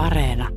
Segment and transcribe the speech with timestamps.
[0.00, 0.48] Areena.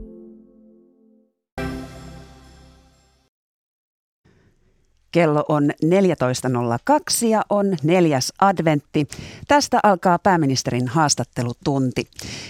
[5.11, 9.07] Kello on 14.02 ja on neljäs adventti.
[9.47, 12.07] Tästä alkaa pääministerin haastattelutunti.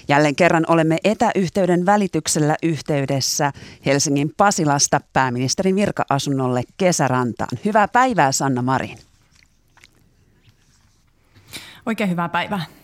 [0.08, 3.52] Jälleen kerran olemme etäyhteyden välityksellä yhteydessä
[3.86, 7.58] Helsingin Pasilasta pääministerin virka-asunnolle Kesärantaan.
[7.66, 8.98] Hyvää päivää Sanna Marin.
[11.86, 12.83] Oikein hyvää päivää.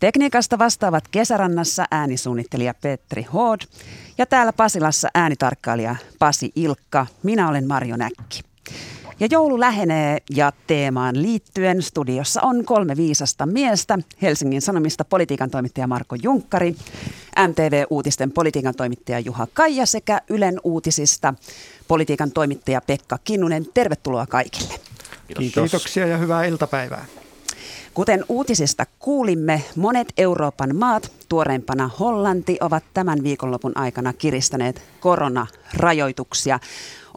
[0.00, 3.60] Tekniikasta vastaavat Kesärannassa äänisuunnittelija Petri Hood
[4.18, 7.06] ja täällä Pasilassa äänitarkkailija Pasi Ilkka.
[7.22, 8.40] Minä olen Marjo Näkki.
[9.20, 13.98] Ja joulu lähenee ja teemaan liittyen studiossa on kolme viisasta miestä.
[14.22, 16.76] Helsingin Sanomista politiikan toimittaja Marko Junkkari,
[17.48, 21.34] MTV-uutisten politiikan toimittaja Juha Kaija sekä Ylen uutisista
[21.88, 23.66] politiikan toimittaja Pekka Kinnunen.
[23.74, 24.74] Tervetuloa kaikille.
[25.38, 25.62] Kiitos.
[25.62, 27.04] Kiitoksia ja hyvää iltapäivää.
[27.94, 36.58] Kuten uutisista kuulimme, monet Euroopan maat, tuoreimpana Hollanti, ovat tämän viikonlopun aikana kiristäneet koronarajoituksia.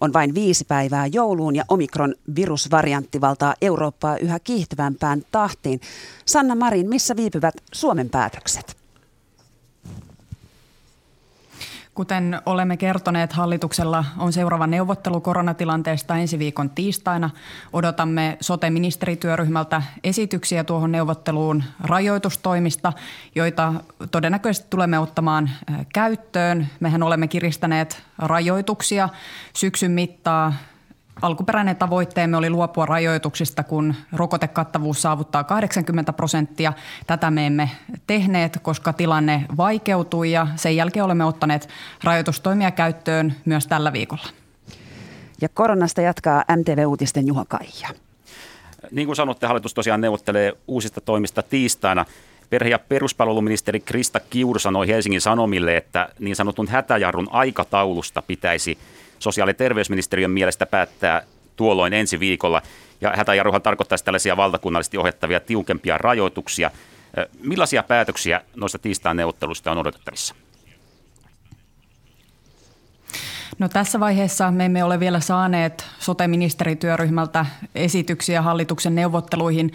[0.01, 5.81] On vain viisi päivää jouluun ja omikron virusvariantti valtaa Eurooppaa yhä kiihtyvämpään tahtiin.
[6.25, 8.77] Sanna Marin, missä viipyvät Suomen päätökset?
[11.97, 17.29] Kuten olemme kertoneet, hallituksella on seuraava neuvottelu koronatilanteesta ensi viikon tiistaina.
[17.73, 22.93] Odotamme sote-ministerityöryhmältä esityksiä tuohon neuvotteluun rajoitustoimista,
[23.35, 23.73] joita
[24.11, 25.49] todennäköisesti tulemme ottamaan
[25.93, 26.67] käyttöön.
[26.79, 29.09] Mehän olemme kiristäneet rajoituksia
[29.53, 30.53] syksyn mittaa
[31.21, 36.73] Alkuperäinen tavoitteemme oli luopua rajoituksista, kun rokotekattavuus saavuttaa 80 prosenttia.
[37.07, 37.69] Tätä me emme
[38.07, 41.69] tehneet, koska tilanne vaikeutui ja sen jälkeen olemme ottaneet
[42.03, 44.27] rajoitustoimia käyttöön myös tällä viikolla.
[45.41, 47.89] Ja koronasta jatkaa MTV-uutisten Juha Kaija.
[48.91, 52.05] Niin kuin sanotte, hallitus tosiaan neuvottelee uusista toimista tiistaina.
[52.49, 58.77] Perhe- ja peruspalveluministeri Krista Kiuru sanoi Helsingin Sanomille, että niin sanotun hätäjarrun aikataulusta pitäisi–
[59.19, 61.21] sosiaali- ja terveysministeriön mielestä päättää
[61.55, 62.61] tuolloin ensi viikolla.
[63.01, 66.71] Ja hätäjarruhan tarkoittaisi tällaisia valtakunnallisesti ohjattavia tiukempia rajoituksia.
[67.43, 70.35] Millaisia päätöksiä noista tiistain neuvotteluista on odotettavissa?
[73.59, 79.73] No tässä vaiheessa me emme ole vielä saaneet sote-ministerityöryhmältä esityksiä hallituksen neuvotteluihin.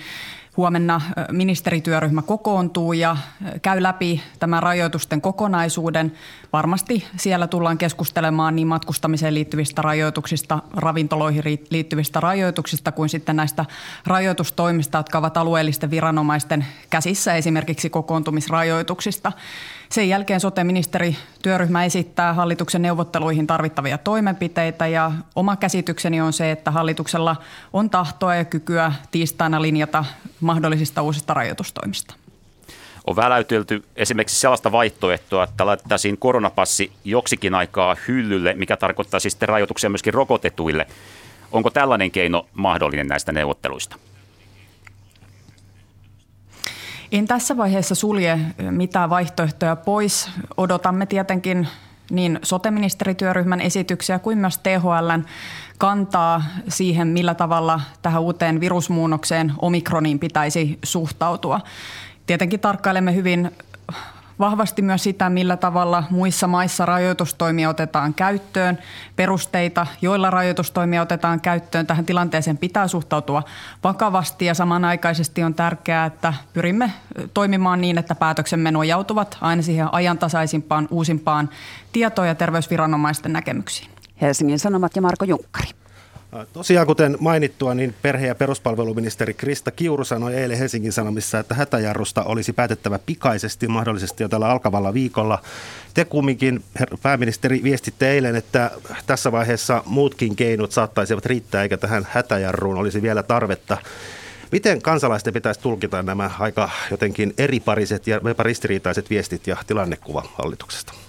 [0.56, 3.16] Huomenna ministerityöryhmä kokoontuu ja
[3.62, 6.12] käy läpi tämän rajoitusten kokonaisuuden.
[6.52, 13.64] Varmasti siellä tullaan keskustelemaan niin matkustamiseen liittyvistä rajoituksista, ravintoloihin liittyvistä rajoituksista kuin sitten näistä
[14.06, 19.32] rajoitustoimista, jotka ovat alueellisten viranomaisten käsissä, esimerkiksi kokoontumisrajoituksista.
[19.92, 26.70] Sen jälkeen sote-ministeri työryhmä esittää hallituksen neuvotteluihin tarvittavia toimenpiteitä ja oma käsitykseni on se, että
[26.70, 27.36] hallituksella
[27.72, 30.04] on tahtoa ja kykyä tiistaina linjata
[30.40, 32.14] mahdollisista uusista rajoitustoimista.
[33.06, 39.90] On väläytelty esimerkiksi sellaista vaihtoehtoa, että laitettaisiin koronapassi joksikin aikaa hyllylle, mikä tarkoittaa sitten rajoituksia
[39.90, 40.86] myöskin rokotetuille.
[41.52, 43.96] Onko tällainen keino mahdollinen näistä neuvotteluista?
[47.12, 48.38] En tässä vaiheessa sulje
[48.70, 50.30] mitään vaihtoehtoja pois.
[50.56, 51.68] Odotamme tietenkin
[52.10, 55.24] niin sote-ministerityöryhmän esityksiä kuin myös THLn
[55.78, 61.60] kantaa siihen, millä tavalla tähän uuteen virusmuunnokseen omikroniin pitäisi suhtautua.
[62.26, 63.50] Tietenkin tarkkailemme hyvin
[64.38, 68.78] vahvasti myös sitä, millä tavalla muissa maissa rajoitustoimia otetaan käyttöön,
[69.16, 71.86] perusteita, joilla rajoitustoimia otetaan käyttöön.
[71.86, 73.42] Tähän tilanteeseen pitää suhtautua
[73.84, 76.92] vakavasti ja samanaikaisesti on tärkeää, että pyrimme
[77.34, 81.50] toimimaan niin, että päätöksemme nojautuvat aina siihen ajantasaisimpaan, uusimpaan
[81.92, 83.90] tietoon ja terveysviranomaisten näkemyksiin.
[84.20, 85.81] Helsingin Sanomat ja Marko Junkkari.
[86.52, 92.24] Tosiaan, kuten mainittua, niin perhe- ja peruspalveluministeri Krista Kiuru sanoi eilen Helsingin Sanomissa, että hätäjarrusta
[92.24, 95.38] olisi päätettävä pikaisesti, mahdollisesti jo tällä alkavalla viikolla.
[95.94, 96.64] Te kumminkin,
[97.02, 98.70] pääministeri, viestitte eilen, että
[99.06, 103.78] tässä vaiheessa muutkin keinot saattaisivat riittää, eikä tähän hätäjarruun olisi vielä tarvetta.
[104.52, 111.01] Miten kansalaisten pitäisi tulkita nämä aika jotenkin eripariset ja ristiriitaiset viestit ja tilannekuva hallituksesta?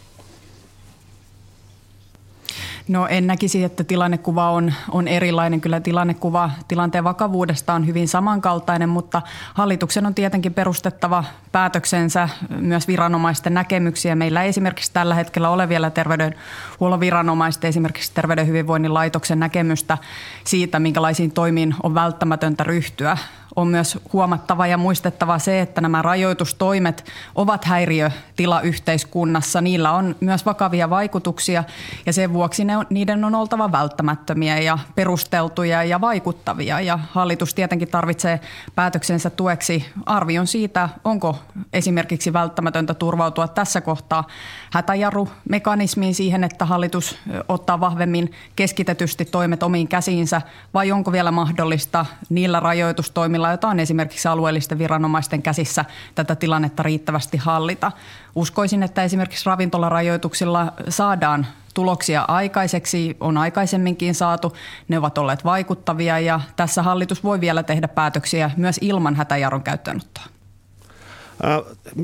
[2.88, 5.62] No en näkisi, että tilannekuva on, on erilainen.
[5.62, 9.22] Kyllä tilannekuva tilanteen vakavuudesta on hyvin samankaltainen, mutta
[9.54, 14.16] hallituksen on tietenkin perustettava päätöksensä myös viranomaisten näkemyksiä.
[14.16, 19.98] Meillä ei esimerkiksi tällä hetkellä ole vielä terveydenhuollon viranomaisten, esimerkiksi Terveyden hyvinvoinnin laitoksen näkemystä
[20.44, 23.18] siitä, minkälaisiin toimiin on välttämätöntä ryhtyä.
[23.56, 27.06] On myös huomattava ja muistettava se, että nämä rajoitustoimet
[27.36, 29.62] ovat häiriötila yhteiskunnassa.
[29.62, 31.64] Niillä on myös vakavia vaikutuksia
[32.06, 36.80] ja sen vuoksi ne, niiden on oltava välttämättömiä ja perusteltuja ja vaikuttavia.
[36.80, 38.40] Ja hallitus tietenkin tarvitsee
[38.76, 41.36] päätöksensä tueksi arvion siitä, onko
[41.74, 44.28] esimerkiksi välttämätöntä turvautua tässä kohtaa
[44.74, 47.18] hätäjarrumekanismiin siihen, että hallitus
[47.48, 50.42] ottaa vahvemmin keskitetysti toimet omiin käsiinsä
[50.74, 55.86] vai onko vielä mahdollista niillä rajoitustoimilla, joita on esimerkiksi alueellisten viranomaisten käsissä
[56.16, 57.92] tätä tilannetta riittävästi hallita.
[58.36, 64.54] Uskoisin, että esimerkiksi ravintolarajoituksilla saadaan tuloksia aikaiseksi, on aikaisemminkin saatu.
[64.88, 70.24] Ne ovat olleet vaikuttavia ja tässä hallitus voi vielä tehdä päätöksiä myös ilman hätäjarron käyttöönottoa.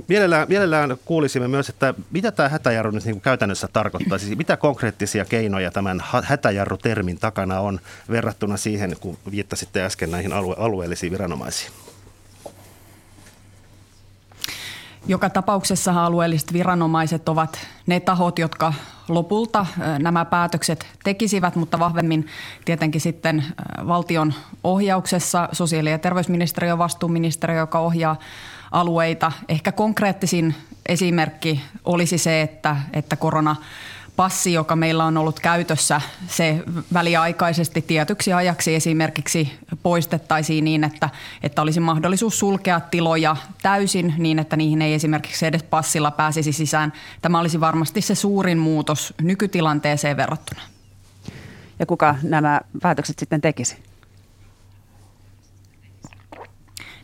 [0.07, 4.17] Mielellään, mielellään kuulisimme myös, että mitä tämä hätäjarru nyt niin käytännössä tarkoittaa.
[4.17, 7.79] Siis mitä konkreettisia keinoja tämän hätäjarru-termin takana on
[8.09, 11.71] verrattuna siihen, kun viittasitte äsken näihin alue- alueellisiin viranomaisiin?
[15.07, 18.73] Joka tapauksessa alueelliset viranomaiset ovat ne tahot, jotka
[19.07, 19.65] lopulta
[19.99, 22.27] nämä päätökset tekisivät, mutta vahvemmin
[22.65, 23.45] tietenkin sitten
[23.87, 24.33] valtion
[24.63, 28.19] ohjauksessa sosiaali- ja terveysministeriö vastuuministeriö, joka ohjaa
[28.71, 29.31] alueita.
[29.49, 30.55] Ehkä konkreettisin
[30.85, 33.55] esimerkki olisi se, että, että korona
[34.15, 36.63] passi, joka meillä on ollut käytössä, se
[36.93, 41.09] väliaikaisesti tietyksi ajaksi esimerkiksi poistettaisiin niin, että,
[41.43, 46.93] että olisi mahdollisuus sulkea tiloja täysin niin, että niihin ei esimerkiksi edes passilla pääsisi sisään.
[47.21, 50.61] Tämä olisi varmasti se suurin muutos nykytilanteeseen verrattuna.
[51.79, 53.88] Ja kuka nämä päätökset sitten tekisi?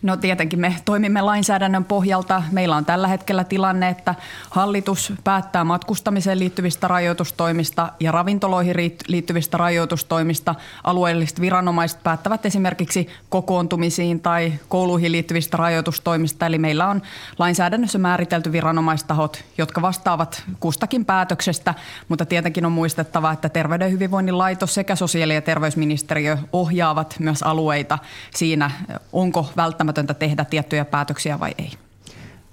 [0.06, 2.44] No tietenkin me toimimme lainsäädännön pohjalta.
[2.52, 4.16] Meillä on tällä hetkellä tilanne, että
[4.50, 8.76] hallitus päättää matkustamiseen liittyvistä rajoitustoimista ja ravintoloihin
[9.08, 10.56] liittyvistä rajoitustoimista.
[10.84, 16.46] Alueelliset viranomaiset päättävät esimerkiksi kokoontumisiin tai kouluihin liittyvistä rajoitustoimista.
[16.46, 17.02] Eli meillä on
[17.40, 21.74] lainsäädännössä määritelty viranomaistahot, jotka vastaavat kustakin päätöksestä,
[22.10, 28.00] mutta tietenkin on muistettava, että Terveyden hyvinvoinnin laitos sekä sosiaali- ja terveysministeriö ohjaavat myös alueita
[28.36, 28.72] siinä,
[29.14, 31.72] onko välttämättä välttämätöntä tehdä tiettyjä päätöksiä vai ei.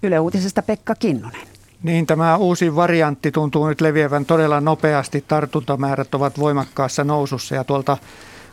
[0.03, 1.47] Yle Uutisesta Pekka Kinnunen.
[1.83, 5.25] Niin, tämä uusi variantti tuntuu nyt leviävän todella nopeasti.
[5.29, 7.97] Tartuntamäärät ovat voimakkaassa nousussa ja tuolta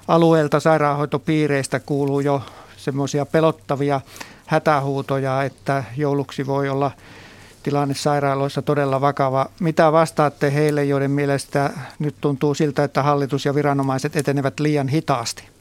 [0.07, 2.41] alueelta sairaanhoitopiireistä kuuluu jo
[2.77, 4.01] semmoisia pelottavia
[4.45, 6.91] hätähuutoja, että jouluksi voi olla
[7.63, 9.45] tilanne sairaaloissa todella vakava.
[9.59, 11.69] Mitä vastaatte heille, joiden mielestä
[11.99, 15.58] nyt tuntuu siltä, että hallitus ja viranomaiset etenevät liian hitaasti?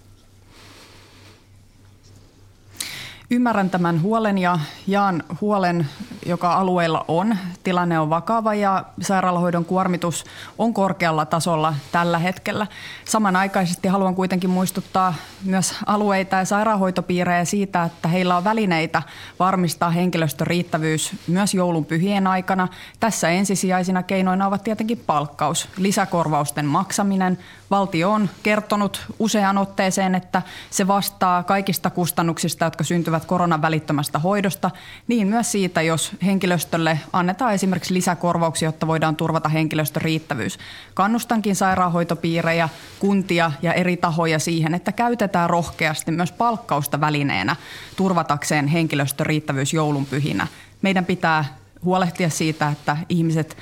[3.31, 5.89] Ymmärrän tämän huolen ja jaan huolen,
[6.27, 7.37] joka alueella on.
[7.65, 10.25] Tilanne on vakava ja sairaalahoidon kuormitus
[10.59, 12.67] on korkealla tasolla tällä hetkellä.
[13.05, 15.15] Samanaikaisesti haluan kuitenkin muistuttaa
[15.45, 19.03] myös alueita ja sairaanhoitopiirejä siitä, että heillä on välineitä
[19.39, 22.69] varmistaa henkilöstön riittävyys myös joulun pyhien aikana.
[23.01, 27.39] Tässä ensisijaisina keinoina ovat tietenkin palkkaus, lisäkorvausten maksaminen.
[27.71, 34.19] Valtio on kertonut useaan otteeseen, että se vastaa kaikista kustannuksista, jotka syntyvät hyötyvät koronan välittömästä
[34.19, 34.71] hoidosta,
[35.09, 40.59] niin myös siitä, jos henkilöstölle annetaan esimerkiksi lisäkorvauksia, jotta voidaan turvata henkilöstön riittävyys.
[40.95, 42.69] Kannustankin sairaanhoitopiirejä,
[42.99, 47.57] kuntia ja eri tahoja siihen, että käytetään rohkeasti myös palkkausta välineenä
[47.97, 50.47] turvatakseen henkilöstön riittävyys joulunpyhinä.
[50.83, 51.45] Meidän pitää
[51.85, 53.57] huolehtia siitä, että ihmiset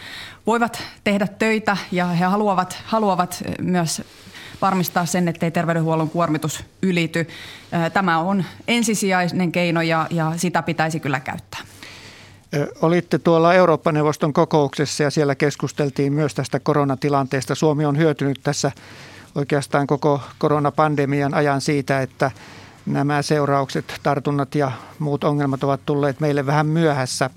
[0.46, 4.02] voivat tehdä töitä ja he haluavat, haluavat myös
[4.62, 7.28] varmistaa sen, ettei terveydenhuollon kuormitus ylity.
[7.92, 11.60] Tämä on ensisijainen keino ja, ja sitä pitäisi kyllä käyttää.
[12.82, 17.54] Olitte tuolla Eurooppa-neuvoston kokouksessa ja siellä keskusteltiin myös tästä koronatilanteesta.
[17.54, 18.72] Suomi on hyötynyt tässä
[19.34, 22.30] oikeastaan koko koronapandemian ajan siitä, että
[22.86, 27.30] nämä seuraukset, tartunnat ja muut ongelmat ovat tulleet meille vähän myöhässä.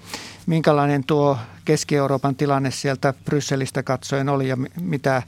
[0.46, 5.24] Minkälainen tuo Keski-Euroopan tilanne sieltä Brysselistä katsoen oli ja mitä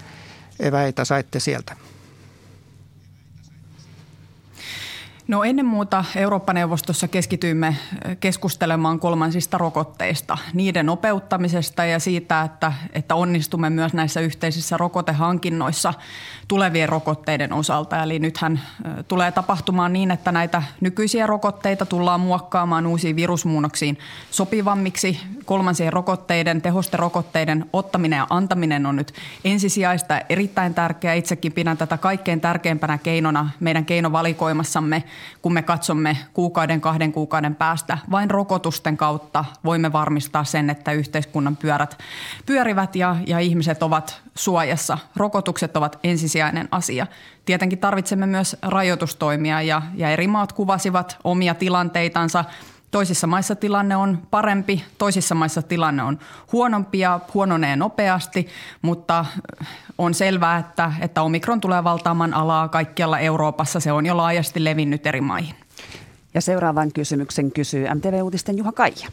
[0.59, 1.75] eväitä saitte sieltä?
[5.27, 7.75] No ennen muuta Eurooppa-neuvostossa keskityimme
[8.19, 15.93] keskustelemaan kolmansista rokotteista, niiden nopeuttamisesta ja siitä, että, että onnistumme myös näissä yhteisissä rokotehankinnoissa
[16.47, 18.03] tulevien rokotteiden osalta.
[18.03, 18.61] Eli nythän
[19.07, 23.97] tulee tapahtumaan niin, että näitä nykyisiä rokotteita tullaan muokkaamaan uusiin virusmuunnoksiin
[24.31, 25.19] sopivammiksi.
[25.45, 29.13] Kolmansien rokotteiden, tehosterokotteiden ottaminen ja antaminen on nyt
[29.45, 31.13] ensisijaista erittäin tärkeää.
[31.13, 35.03] Itsekin pidän tätä kaikkein tärkeimpänä keinona meidän keinovalikoimassamme–
[35.41, 37.97] kun me katsomme kuukauden, kahden kuukauden päästä.
[38.11, 41.97] Vain rokotusten kautta voimme varmistaa sen, että yhteiskunnan pyörät
[42.45, 44.97] pyörivät ja, ja ihmiset ovat suojassa.
[45.15, 47.07] Rokotukset ovat ensisijainen asia.
[47.45, 52.45] Tietenkin tarvitsemme myös rajoitustoimia ja, ja eri maat kuvasivat omia tilanteitansa–
[52.91, 56.19] Toisissa maissa tilanne on parempi, toisissa maissa tilanne on
[56.51, 58.47] huonompi ja huononee nopeasti,
[58.81, 59.25] mutta
[59.97, 63.79] on selvää, että, että omikron tulee valtaamaan alaa kaikkialla Euroopassa.
[63.79, 65.55] Se on jo laajasti levinnyt eri maihin.
[66.33, 69.07] Ja seuraavan kysymyksen kysyy MTV-uutisten Juha Kaija.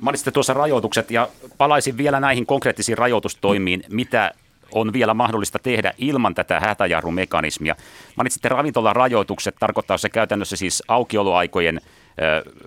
[0.00, 1.28] Mainitsitte tuossa rajoitukset ja
[1.58, 4.32] palaisin vielä näihin konkreettisiin rajoitustoimiin, mitä
[4.74, 7.76] on vielä mahdollista tehdä ilman tätä hätäjarrumekanismia.
[8.16, 11.80] Mainitsitte ravintolarajoitukset, tarkoittaa se käytännössä siis aukioloaikojen–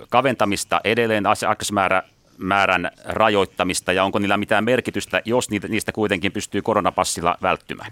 [0.10, 2.04] kaventamista, edelleen asiakasmäärä
[2.38, 7.92] määrän rajoittamista ja onko niillä mitään merkitystä, jos niistä kuitenkin pystyy koronapassilla välttymään?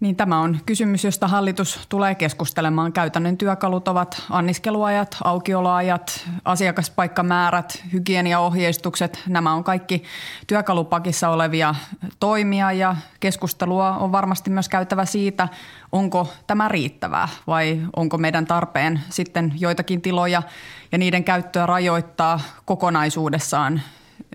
[0.00, 2.92] Niin tämä on kysymys, josta hallitus tulee keskustelemaan.
[2.92, 9.22] Käytännön työkalut ovat anniskeluajat, aukioloajat, asiakaspaikkamäärät, hygieniaohjeistukset.
[9.28, 10.02] Nämä on kaikki
[10.46, 11.74] työkalupakissa olevia
[12.20, 15.48] toimia ja keskustelua on varmasti myös käytävä siitä,
[15.92, 20.42] onko tämä riittävää vai onko meidän tarpeen sitten joitakin tiloja
[20.92, 23.82] ja niiden käyttöä rajoittaa kokonaisuudessaan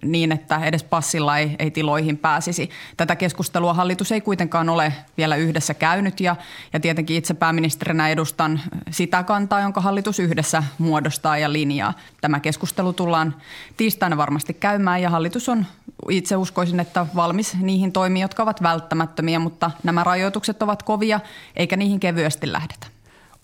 [0.04, 2.70] niin, että edes passilla ei, ei tiloihin pääsisi.
[2.98, 6.36] Tätä keskustelua hallitus ei kuitenkaan ole vielä yhdessä käynyt ja,
[6.74, 8.62] ja tietenkin itse pääministerinä edustan
[8.92, 11.94] sitä kantaa, jonka hallitus yhdessä muodostaa ja linjaa.
[12.22, 13.36] Tämä keskustelu tullaan
[13.78, 15.66] tiistaina varmasti käymään ja hallitus on
[16.10, 21.20] itse uskoisin, että valmis niihin toimiin, jotka ovat välttämättömiä, mutta nämä rajoitukset ovat kovia
[21.56, 22.93] eikä niihin kevyesti lähdetä.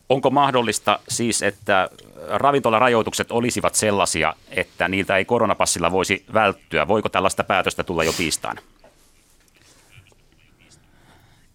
[0.10, 1.89] Onko mahdollista siis, että
[2.28, 6.88] ravintolarajoitukset olisivat sellaisia, että niiltä ei koronapassilla voisi välttyä?
[6.88, 8.62] Voiko tällaista päätöstä tulla jo tiistaina?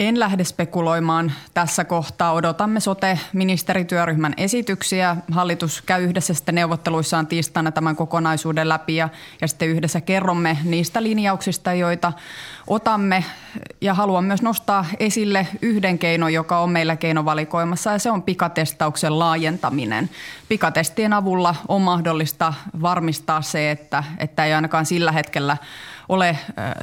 [0.01, 2.33] En lähde spekuloimaan tässä kohtaa.
[2.33, 5.17] Odotamme sote-ministerityöryhmän esityksiä.
[5.33, 9.09] Hallitus käy yhdessä sitten neuvotteluissaan tiistaina tämän kokonaisuuden läpi ja,
[9.41, 12.13] ja sitten yhdessä kerromme niistä linjauksista, joita
[12.67, 13.25] otamme.
[13.81, 19.19] Ja haluan myös nostaa esille yhden keinon, joka on meillä keinovalikoimassa ja se on pikatestauksen
[19.19, 20.11] laajentaminen.
[20.49, 25.57] Pikatestien avulla on mahdollista varmistaa se, että, että ei ainakaan sillä hetkellä–
[26.09, 26.39] ole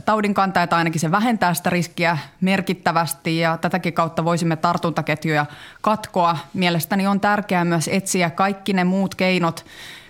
[0.06, 5.46] taudin kantaja tai ainakin se vähentää sitä riskiä merkittävästi ja tätäkin kautta voisimme tartuntaketjuja
[5.82, 6.38] katkoa.
[6.54, 9.66] Mielestäni on tärkeää myös etsiä kaikki ne muut keinot,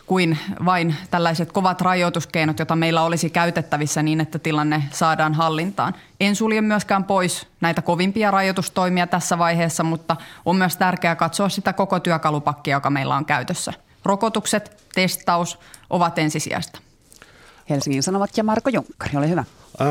[0.06, 5.94] kuin vain tällaiset kovat rajoituskeinot, joita meillä olisi käytettävissä niin, että tilanne saadaan hallintaan.
[6.20, 10.16] En sulje myöskään pois näitä kovimpia rajoitustoimia tässä vaiheessa, mutta
[10.46, 13.74] on myös tärkeää katsoa sitä koko työkalupakkia, joka meillä on käytössä.
[14.06, 16.80] Rokotukset, testaus ovat ensisijaista.
[17.72, 19.44] Helsingin Sanomat ja Marko Junkkari, ole hyvä.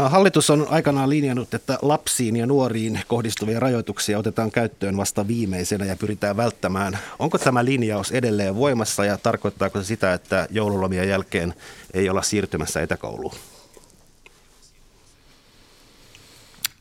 [0.08, 5.96] Hallitus on aikanaan linjannut, että lapsiin ja nuoriin kohdistuvia rajoituksia otetaan käyttöön vasta viimeisenä ja
[5.96, 6.98] pyritään välttämään.
[7.18, 11.54] Onko tämä linjaus edelleen voimassa ja tarkoittaako se sitä, että joululomien jälkeen
[11.94, 13.34] ei olla siirtymässä etäkouluun?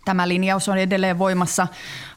[0.09, 1.67] Tämä linjaus on edelleen voimassa.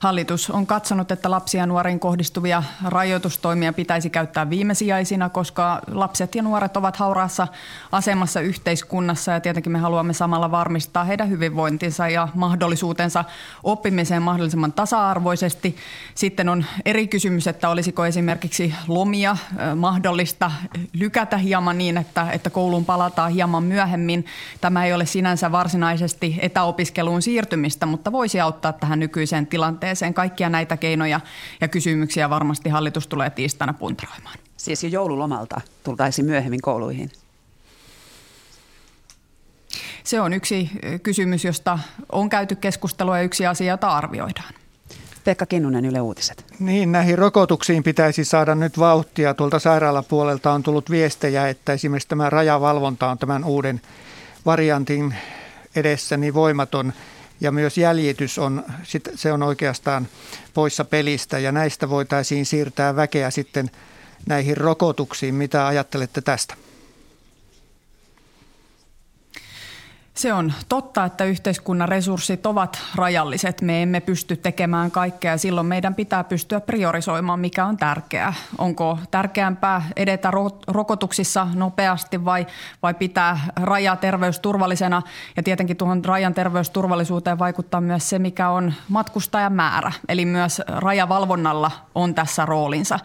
[0.00, 6.42] Hallitus on katsonut, että lapsia ja nuoriin kohdistuvia rajoitustoimia pitäisi käyttää viimesijaisina, koska lapset ja
[6.42, 7.48] nuoret ovat hauraassa
[7.92, 13.24] asemassa yhteiskunnassa ja tietenkin me haluamme samalla varmistaa heidän hyvinvointinsa ja mahdollisuutensa
[13.64, 15.76] oppimiseen mahdollisimman tasa-arvoisesti.
[16.14, 19.36] Sitten on eri kysymys, että olisiko esimerkiksi lomia
[19.76, 20.52] mahdollista
[20.92, 24.26] lykätä hieman niin, että, että kouluun palataan hieman myöhemmin.
[24.60, 30.14] Tämä ei ole sinänsä varsinaisesti etäopiskeluun siirtymistä, mutta voisi auttaa tähän nykyiseen tilanteeseen tilanteeseen.
[30.14, 31.20] Kaikkia näitä keinoja
[31.60, 34.38] ja kysymyksiä varmasti hallitus tulee tiistaina puntaroimaan.
[34.56, 37.10] Siis jo joululomalta tultaisiin myöhemmin kouluihin?
[40.04, 40.70] Se on yksi
[41.02, 41.78] kysymys, josta
[42.12, 44.54] on käyty keskustelua ja yksi asia, jota arvioidaan.
[45.24, 46.44] Pekka Kinnunen, Yle Uutiset.
[46.58, 49.34] Niin, näihin rokotuksiin pitäisi saada nyt vauhtia.
[49.34, 53.80] Tuolta sairaalapuolelta on tullut viestejä, että esimerkiksi tämä rajavalvonta on tämän uuden
[54.46, 55.14] variantin
[55.76, 56.92] edessä niin voimaton
[57.42, 58.64] ja myös jäljitys on,
[59.14, 60.08] se on oikeastaan
[60.54, 63.70] poissa pelistä ja näistä voitaisiin siirtää väkeä sitten
[64.26, 65.34] näihin rokotuksiin.
[65.34, 66.54] Mitä ajattelette tästä?
[70.14, 73.60] Se on totta, että yhteiskunnan resurssit ovat rajalliset.
[73.60, 75.38] Me emme pysty tekemään kaikkea.
[75.38, 78.34] Silloin meidän pitää pystyä priorisoimaan, mikä on tärkeää.
[78.58, 80.30] Onko tärkeämpää edetä
[80.66, 82.46] rokotuksissa nopeasti vai,
[82.82, 85.02] vai pitää raja terveysturvallisena?
[85.36, 89.92] Ja tietenkin tuohon rajan terveysturvallisuuteen vaikuttaa myös se, mikä on matkustajamäärä.
[90.08, 92.98] Eli myös rajavalvonnalla on tässä roolinsa.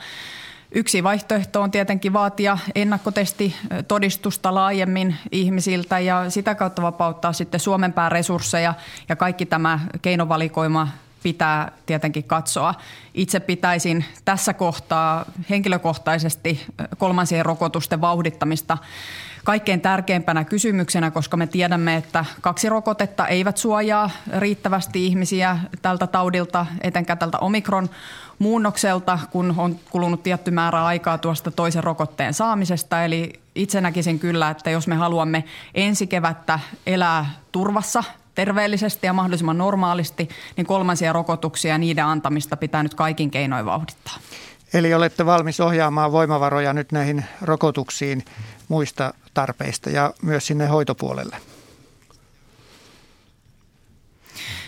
[0.71, 8.74] Yksi vaihtoehto on tietenkin vaatia ennakkotestitodistusta laajemmin ihmisiltä ja sitä kautta vapauttaa sitten Suomen pääresursseja
[9.09, 10.88] ja kaikki tämä keinovalikoima
[11.24, 12.74] pitää tietenkin katsoa.
[13.13, 16.65] Itse pitäisin tässä kohtaa henkilökohtaisesti
[16.97, 18.77] kolmansien rokotusten vauhdittamista
[19.47, 26.65] kaikkein tärkeimpänä kysymyksenä, koska me tiedämme, että kaksi rokotetta eivät suojaa riittävästi ihmisiä tältä taudilta,
[26.81, 27.89] etenkään tältä omikron
[28.39, 33.03] muunnokselta, kun on kulunut tietty määrä aikaa tuosta toisen rokotteen saamisesta.
[33.03, 35.43] Eli itse näkisin kyllä, että jos me haluamme
[35.75, 38.03] ensi kevättä elää turvassa
[38.35, 44.13] terveellisesti ja mahdollisimman normaalisti, niin kolmansia rokotuksia ja niiden antamista pitää nyt kaikin keinoin vauhdittaa.
[44.73, 48.25] Eli olette valmis ohjaamaan voimavaroja nyt näihin rokotuksiin
[48.67, 51.38] muista tarpeista ja myös sinne hoitopuolelle?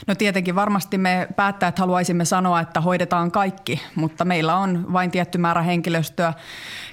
[0.07, 5.37] No tietenkin varmasti me päättäjät haluaisimme sanoa, että hoidetaan kaikki, mutta meillä on vain tietty
[5.37, 6.33] määrä henkilöstöä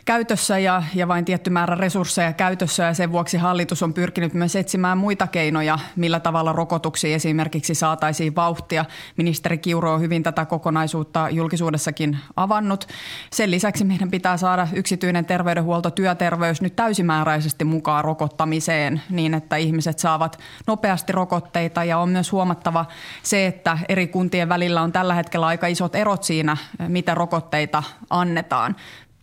[0.07, 4.57] käytössä ja, ja vain tietty määrä resursseja käytössä ja sen vuoksi hallitus on pyrkinyt myös
[4.57, 8.85] etsimään muita keinoja, millä tavalla rokotuksia esimerkiksi saataisiin vauhtia.
[9.17, 12.89] Ministeri Kiuru on hyvin tätä kokonaisuutta julkisuudessakin avannut.
[13.33, 19.99] Sen lisäksi meidän pitää saada yksityinen terveydenhuolto, työterveys nyt täysimääräisesti mukaan rokottamiseen niin, että ihmiset
[19.99, 22.85] saavat nopeasti rokotteita ja on myös huomattava
[23.23, 26.57] se, että eri kuntien välillä on tällä hetkellä aika isot erot siinä,
[26.89, 28.77] miten rokotteita annetaan.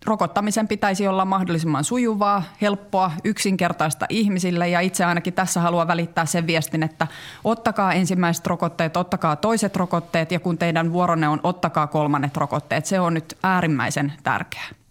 [0.06, 6.48] Rokottamisen pitäisi olla mahdollisimman sujuvaa, helppoa, yksinkertaista ihmisille ja itse ainakin tässä haluan välittää sen
[6.48, 7.08] viestin, että
[7.44, 12.86] ottakaa ensimmäiset rokotteet, ottakaa toiset rokotteet ja kun teidän vuoronne on, ottakaa kolmannet rokotteet.
[12.86, 14.83] Se on nyt äärimmäisen tärkeää.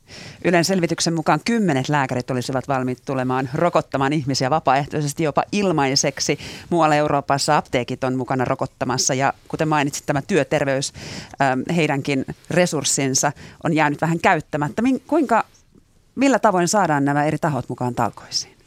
[0.44, 6.38] Ylen selvityksen mukaan kymmenet lääkärit olisivat valmiit tulemaan rokottamaan ihmisiä vapaaehtoisesti jopa ilmaiseksi.
[6.70, 10.92] Muualla Euroopassa apteekit on mukana rokottamassa ja kuten mainitsit, tämä työterveys,
[11.42, 13.32] ähm, heidänkin resurssinsa
[13.64, 14.82] on jäänyt vähän käyttämättä.
[15.06, 15.44] Kuinka,
[16.14, 18.61] millä tavoin saadaan nämä eri tahot mukaan talkoisiin?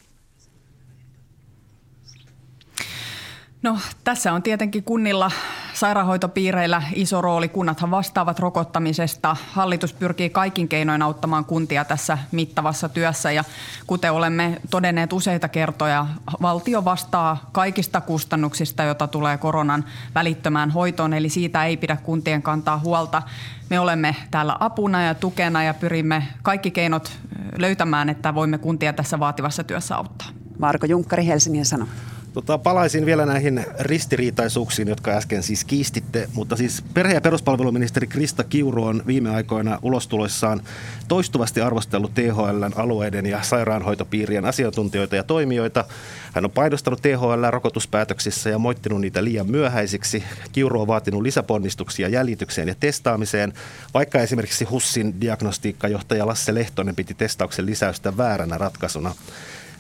[3.66, 5.32] No tässä on tietenkin kunnilla
[5.74, 7.50] sairaanhoitopiireillä iso rooli.
[7.50, 9.36] Kunnathan vastaavat rokottamisesta.
[9.52, 13.44] Hallitus pyrkii kaikin keinoin auttamaan kuntia tässä mittavassa työssä ja
[13.88, 16.08] kuten olemme todenneet useita kertoja,
[16.42, 22.80] valtio vastaa kaikista kustannuksista, joita tulee koronan välittömään hoitoon, eli siitä ei pidä kuntien kantaa
[22.80, 23.22] huolta.
[23.70, 27.12] Me olemme täällä apuna ja tukena ja pyrimme kaikki keinot
[27.58, 30.28] löytämään, että voimme kuntia tässä vaativassa työssä auttaa.
[30.60, 32.15] Marko Junkkari, Helsingin Sanomat.
[32.36, 38.44] Tota, palaisin vielä näihin ristiriitaisuuksiin, jotka äsken siis kiistitte, mutta siis perhe- ja peruspalveluministeri Krista
[38.44, 40.62] Kiuru on viime aikoina ulostuloissaan
[41.08, 45.86] toistuvasti arvostellut THLn alueiden ja sairaanhoitopiirien asiantuntijoita ja toimijoita.
[46.34, 50.24] Hän on painostanut THL rokotuspäätöksissä ja moittinut niitä liian myöhäisiksi.
[50.52, 53.54] Kiuru on vaatinut lisäponnistuksia jäljitykseen ja testaamiseen,
[53.94, 59.16] vaikka esimerkiksi HUSSin diagnostiikkajohtaja Lasse Lehtonen piti testauksen lisäystä vääränä ratkaisuna.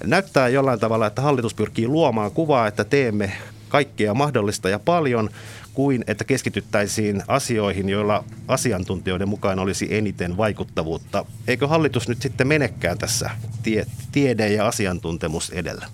[0.03, 3.31] Näyttää jollain tavalla, että hallitus pyrkii luomaan kuvaa, että teemme
[3.69, 5.29] kaikkea mahdollista ja paljon,
[5.73, 11.25] kuin että keskityttäisiin asioihin, joilla asiantuntijoiden mukaan olisi eniten vaikuttavuutta.
[11.47, 13.29] Eikö hallitus nyt sitten menekään tässä
[13.63, 15.87] tie, tiede- ja asiantuntemus edellä?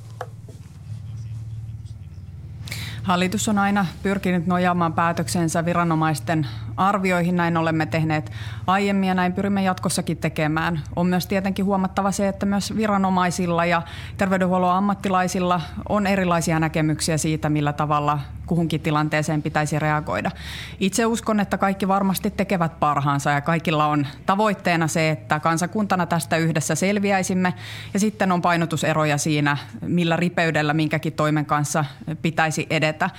[3.04, 7.36] Hallitus on aina pyrkinyt nojaamaan päätöksensä viranomaisten arvioihin.
[7.36, 8.32] Näin olemme tehneet
[8.68, 10.82] aiemmin ja näin pyrimme jatkossakin tekemään.
[10.96, 13.82] On myös tietenkin huomattava se, että myös viranomaisilla ja
[14.18, 20.32] terveydenhuollon ammattilaisilla on erilaisia näkemyksiä siitä, millä tavalla kuhunkin tilanteeseen pitäisi reagoida.
[20.80, 26.38] Itse uskon, että kaikki varmasti tekevät parhaansa ja kaikilla on tavoitteena se, että kansakuntana tästä
[26.38, 27.54] yhdessä selviäisimme
[27.94, 31.86] ja sitten on painotuseroja siinä, millä ripeydellä minkäkin toimen kanssa
[32.22, 33.10] pitäisi edetä.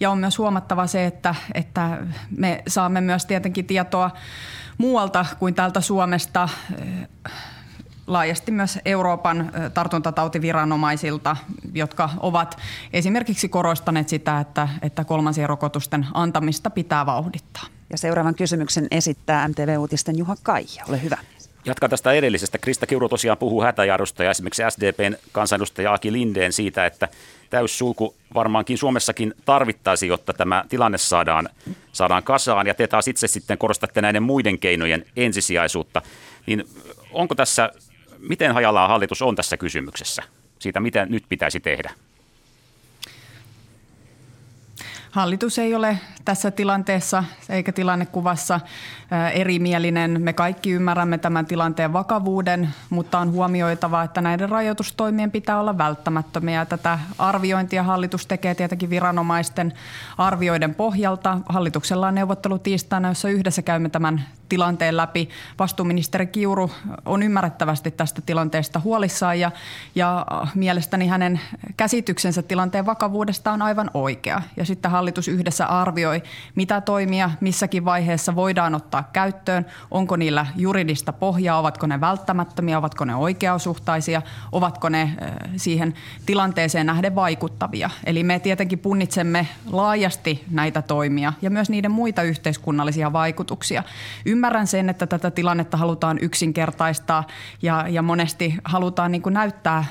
[0.00, 1.98] Ja on myös huomattava se, että, että
[2.36, 4.10] me saamme myös tietenkin tietoa
[4.78, 6.48] muualta kuin täältä Suomesta
[8.06, 11.36] laajasti myös Euroopan tartuntatautiviranomaisilta,
[11.74, 12.58] jotka ovat
[12.92, 17.64] esimerkiksi korostaneet sitä, että, että kolmansien rokotusten antamista pitää vauhdittaa.
[17.90, 20.84] Ja seuraavan kysymyksen esittää MTV-uutisten Juha Kaija.
[20.88, 21.18] Ole hyvä.
[21.68, 22.58] Jatkaa tästä edellisestä.
[22.58, 27.08] Krista Kiuru tosiaan puhuu hätäjarrusta ja esimerkiksi SDPn kansanedustaja Aki Lindeen siitä, että
[27.50, 31.48] täyssulku varmaankin Suomessakin tarvittaisi, jotta tämä tilanne saadaan,
[31.92, 32.66] saadaan kasaan.
[32.66, 36.02] Ja te taas itse sitten korostatte näiden muiden keinojen ensisijaisuutta.
[36.46, 36.64] Niin
[37.12, 37.70] onko tässä
[38.18, 40.22] miten hajallaan hallitus on tässä kysymyksessä
[40.58, 41.90] siitä, mitä nyt pitäisi tehdä?
[45.10, 48.60] Hallitus ei ole tässä tilanteessa eikä tilannekuvassa
[49.32, 50.22] erimielinen.
[50.22, 56.64] Me kaikki ymmärrämme tämän tilanteen vakavuuden, mutta on huomioitava, että näiden rajoitustoimien pitää olla välttämättömiä.
[56.64, 59.72] Tätä arviointia hallitus tekee tietenkin viranomaisten
[60.18, 61.38] arvioiden pohjalta.
[61.48, 65.28] Hallituksella on neuvottelu tiistaina, jossa yhdessä käymme tämän tilanteen läpi.
[65.58, 66.70] Vastuuministeri Kiuru
[67.04, 69.50] on ymmärrettävästi tästä tilanteesta huolissaan ja,
[69.94, 71.40] ja mielestäni hänen
[71.76, 74.42] käsityksensä tilanteen vakavuudesta on aivan oikea.
[74.56, 76.22] Ja sitten hallitus yhdessä arvioi,
[76.54, 83.04] mitä toimia missäkin vaiheessa voidaan ottaa käyttöön, onko niillä juridista pohjaa, ovatko ne välttämättömiä, ovatko
[83.04, 85.14] ne oikeasuhtaisia, ovatko ne
[85.56, 85.94] siihen
[86.26, 87.90] tilanteeseen nähden vaikuttavia.
[88.04, 93.82] Eli me tietenkin punnitsemme laajasti näitä toimia ja myös niiden muita yhteiskunnallisia vaikutuksia.
[94.26, 97.26] Ymmärrän sen, että tätä tilannetta halutaan yksinkertaistaa
[97.62, 99.84] ja, ja monesti halutaan niin kuin näyttää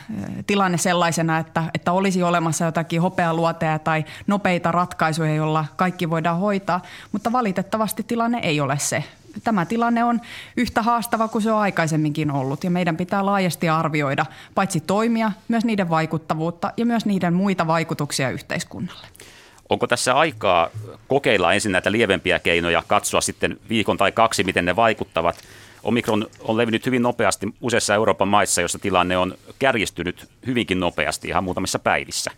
[0.48, 4.97] tilanne sellaisena, että, että olisi olemassa jotakin hopealuoteja tai nopeita ratkaisuja,
[5.36, 6.82] joilla kaikki voidaan hoitaa,
[7.12, 9.04] mutta valitettavasti tilanne ei ole se.
[9.44, 10.22] Tämä tilanne on
[10.58, 15.66] yhtä haastava kuin se on aikaisemminkin ollut ja meidän pitää laajasti arvioida paitsi toimia, myös
[15.66, 19.08] niiden vaikuttavuutta ja myös niiden muita vaikutuksia yhteiskunnalle.
[19.70, 20.70] Onko tässä aikaa
[21.08, 25.36] kokeilla ensin näitä lievempiä keinoja, katsoa sitten viikon tai kaksi, miten ne vaikuttavat?
[25.84, 31.44] Omikron on levinnyt hyvin nopeasti useissa Euroopan maissa, joissa tilanne on kärjistynyt hyvinkin nopeasti ihan
[31.44, 32.32] muutamissa päivissä.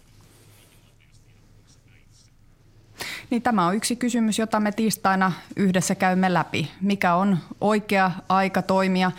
[3.30, 6.72] Niin tämä on yksi kysymys, jota me tiistaina yhdessä käymme läpi.
[6.82, 9.12] Mikä on oikea aika toimia?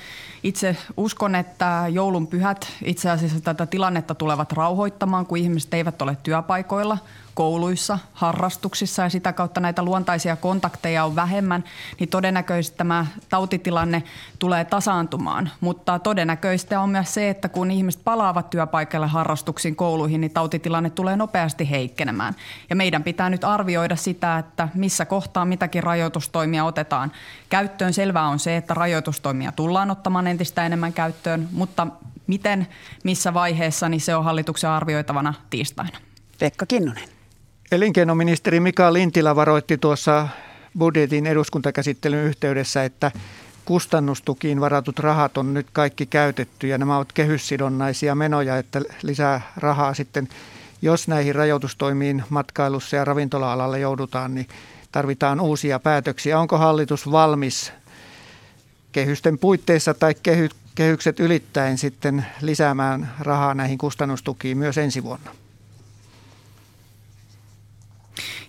[0.43, 6.17] Itse uskon, että joulun pyhät itse asiassa tätä tilannetta tulevat rauhoittamaan, kun ihmiset eivät ole
[6.23, 6.99] työpaikoilla–
[7.41, 11.65] kouluissa, harrastuksissa ja sitä kautta näitä luontaisia kontakteja on vähemmän,
[12.01, 14.03] niin todennäköisesti tämä tautitilanne
[14.39, 15.51] tulee tasaantumaan.
[15.61, 21.17] Mutta todennäköistä on myös se, että kun ihmiset palaavat työpaikalle harrastuksiin, kouluihin, niin tautitilanne tulee
[21.17, 22.35] nopeasti heikkenemään.
[22.71, 27.13] Ja meidän pitää nyt arvioida sitä, että missä kohtaa mitäkin rajoitustoimia otetaan
[27.49, 27.93] käyttöön.
[27.93, 31.87] Selvää on se, että rajoitustoimia tullaan ottamaan entistä enemmän käyttöön, mutta
[32.27, 32.67] miten,
[33.05, 35.99] missä vaiheessa, niin se on hallituksen arvioitavana tiistaina.
[36.39, 37.20] Pekka Kinnunen.
[37.73, 40.29] Elinkeinoministeri Mika Lintilä varoitti tuossa
[40.79, 43.13] budjetin eduskuntakäsittelyn yhteydessä, että
[43.65, 49.95] kustannustukiin varatut rahat on nyt kaikki käytetty ja nämä ovat kehyssidonnaisia menoja, että lisää rahaa
[49.95, 50.29] sitten,
[50.83, 54.49] jos näihin rajoitustoimiin matkailussa ja ravintola-alalla joudutaan, niin
[54.93, 56.39] tarvitaan uusia päätöksiä.
[56.39, 57.73] Onko hallitus valmis
[58.93, 65.31] kehysten puitteissa tai kehy, kehykset ylittäen sitten lisäämään rahaa näihin kustannustukiin myös ensi vuonna?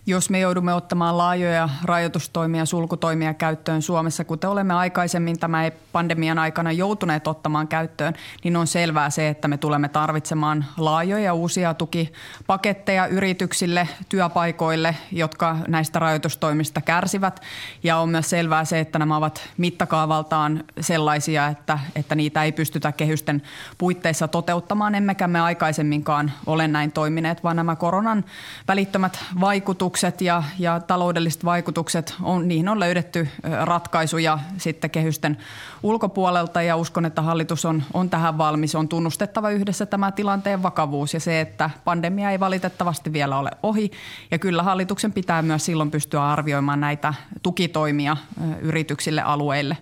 [0.06, 6.72] Jos me joudumme ottamaan laajoja rajoitustoimia, sulkutoimia käyttöön Suomessa, kuten olemme aikaisemmin tämän pandemian aikana
[6.72, 13.88] joutuneet ottamaan käyttöön, niin on selvää se, että me tulemme tarvitsemaan laajoja uusia tukipaketteja yrityksille,
[14.10, 17.42] työpaikoille, jotka näistä rajoitustoimista kärsivät.
[17.84, 22.92] Ja on myös selvää se, että nämä ovat mittakaavaltaan sellaisia, että, että niitä ei pystytä
[22.92, 23.42] kehysten
[23.78, 28.26] puitteissa toteuttamaan, emmekä me aikaisemminkaan ole näin toimineet, vaan nämä koronan
[28.68, 33.28] välittömät vaikutukset vaikutukset ja, ja taloudelliset vaikutukset, on, niihin on löydetty
[33.64, 35.38] ratkaisuja sitten kehysten
[35.84, 38.76] ulkopuolelta ja uskon, että hallitus on, on tähän valmis.
[38.76, 43.92] On tunnustettava yhdessä tämä tilanteen vakavuus ja se, että pandemia ei valitettavasti vielä ole ohi
[44.32, 48.18] ja kyllä hallituksen pitää myös silloin pystyä arvioimaan näitä tukitoimia
[48.62, 49.78] yrityksille alueille.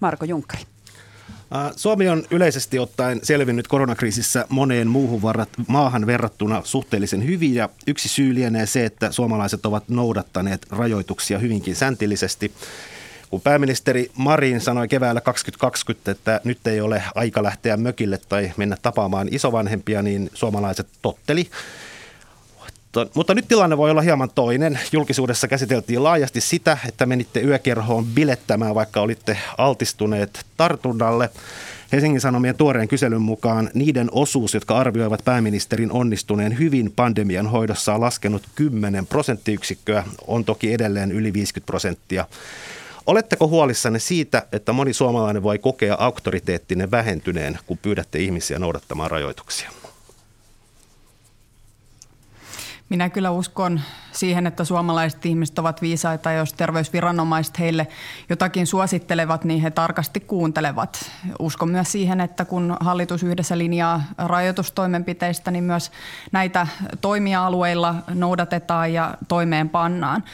[0.00, 0.71] Marko Junkkari.
[1.76, 8.08] Suomi on yleisesti ottaen selvinnyt koronakriisissä moneen muuhun varat, maahan verrattuna suhteellisen hyvin ja yksi
[8.08, 12.52] syy lienee se, että suomalaiset ovat noudattaneet rajoituksia hyvinkin säntillisesti.
[13.30, 18.76] Kun pääministeri Marin sanoi keväällä 2020, että nyt ei ole aika lähteä mökille tai mennä
[18.82, 21.50] tapaamaan isovanhempia, niin suomalaiset totteli
[22.96, 24.78] mutta, mutta nyt tilanne voi olla hieman toinen.
[24.92, 31.30] Julkisuudessa käsiteltiin laajasti sitä, että menitte yökerhoon bilettämään, vaikka olitte altistuneet tartunnalle.
[31.92, 38.00] Helsingin Sanomien tuoreen kyselyn mukaan niiden osuus, jotka arvioivat pääministerin onnistuneen hyvin pandemian hoidossa on
[38.00, 42.26] laskenut 10 prosenttiyksikköä, on toki edelleen yli 50 prosenttia.
[43.06, 49.70] Oletteko huolissanne siitä, että moni suomalainen voi kokea auktoriteettinen vähentyneen, kun pyydätte ihmisiä noudattamaan rajoituksia?
[52.92, 53.80] Minä kyllä uskon
[54.12, 57.86] siihen, että suomalaiset ihmiset ovat viisaita jos terveysviranomaiset heille
[58.28, 61.10] jotakin suosittelevat, niin he tarkasti kuuntelevat.
[61.38, 65.92] Uskon myös siihen, että kun hallitus yhdessä linjaa rajoitustoimenpiteistä, niin myös
[66.32, 66.66] näitä
[67.00, 70.24] toimia-alueilla noudatetaan ja toimeenpannaan.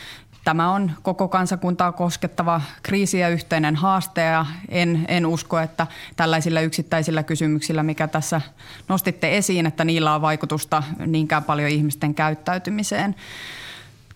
[0.49, 6.61] Tämä on koko kansakuntaa koskettava kriisi ja yhteinen haaste ja en, en usko, että tällaisilla
[6.61, 8.41] yksittäisillä kysymyksillä, mikä tässä
[8.89, 13.15] nostitte esiin, että niillä on vaikutusta niinkään paljon ihmisten käyttäytymiseen.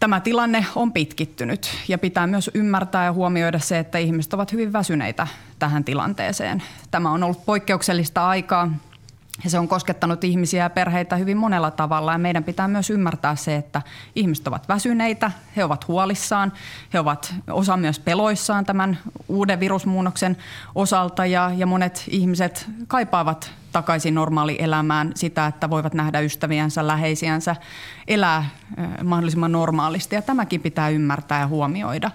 [0.00, 4.72] Tämä tilanne on pitkittynyt ja pitää myös ymmärtää ja huomioida se, että ihmiset ovat hyvin
[4.72, 5.26] väsyneitä
[5.58, 6.62] tähän tilanteeseen.
[6.90, 8.70] Tämä on ollut poikkeuksellista aikaa
[9.44, 12.12] Ja se on koskettanut ihmisiä ja perheitä hyvin monella tavalla.
[12.12, 13.82] Ja meidän pitää myös ymmärtää se, että
[14.16, 16.52] ihmiset ovat väsyneitä, he ovat huolissaan,
[16.92, 20.36] he ovat osa myös peloissaan tämän uuden virusmuunnoksen
[20.74, 21.26] osalta.
[21.26, 27.56] Ja, ja monet ihmiset kaipaavat takaisin normaalielämään sitä, että voivat nähdä ystäviänsä, läheisiänsä,
[28.08, 28.44] elää
[29.04, 30.14] mahdollisimman normaalisti.
[30.14, 32.10] Ja tämäkin pitää ymmärtää ja huomioida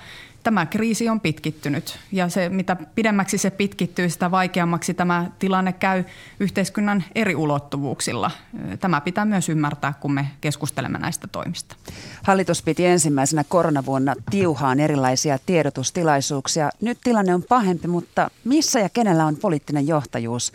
[0.47, 6.03] tämä kriisi on pitkittynyt ja se, mitä pidemmäksi se pitkittyy, sitä vaikeammaksi tämä tilanne käy
[6.39, 8.31] yhteiskunnan eri ulottuvuuksilla.
[8.79, 11.75] Tämä pitää myös ymmärtää, kun me keskustelemme näistä toimista.
[12.23, 16.69] Hallitus piti ensimmäisenä koronavuonna tiuhaan erilaisia tiedotustilaisuuksia.
[16.81, 20.51] Nyt tilanne on pahempi, mutta missä ja kenellä on poliittinen johtajuus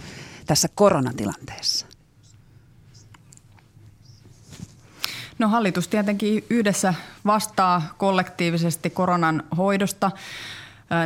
[0.47, 1.92] tässä koronatilanteessa?
[5.43, 6.95] No hallitus tietenkin yhdessä
[7.27, 10.11] vastaa kollektiivisesti koronan hoidosta.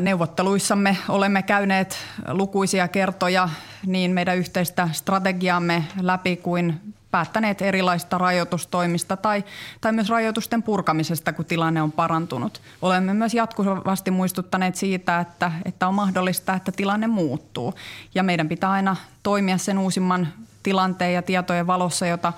[0.01, 1.97] Neuvotteluissamme olemme käyneet
[2.29, 3.49] lukuisia kertoja
[3.87, 9.45] niin meidän yhteistä strategiaamme läpi kuin päättäneet erilaista rajoitustoimista tai,
[9.81, 12.63] tai myös rajoitusten purkamisesta, kun tilanne on parantunut.
[12.83, 17.75] Olemme myös jatkuvasti muistuttaneet siitä, että, että on mahdollista, että tilanne muuttuu
[18.15, 20.29] ja meidän pitää aina toimia sen uusimman
[20.67, 22.33] tilanteen ja tietojen valossa, jota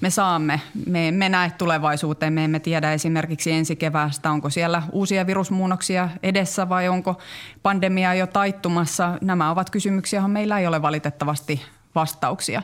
[0.00, 0.60] me saamme.
[0.86, 6.68] Me emme näe tulevaisuuteen, me emme tiedä esimerkiksi ensi keväästä, onko siellä uusia virusmuunnoksia edessä
[6.68, 7.18] vai onko
[7.62, 9.18] pandemia jo taittumassa.
[9.20, 11.62] Nämä ovat kysymyksiä, joihin meillä ei ole valitettavasti
[11.94, 12.62] vastauksia.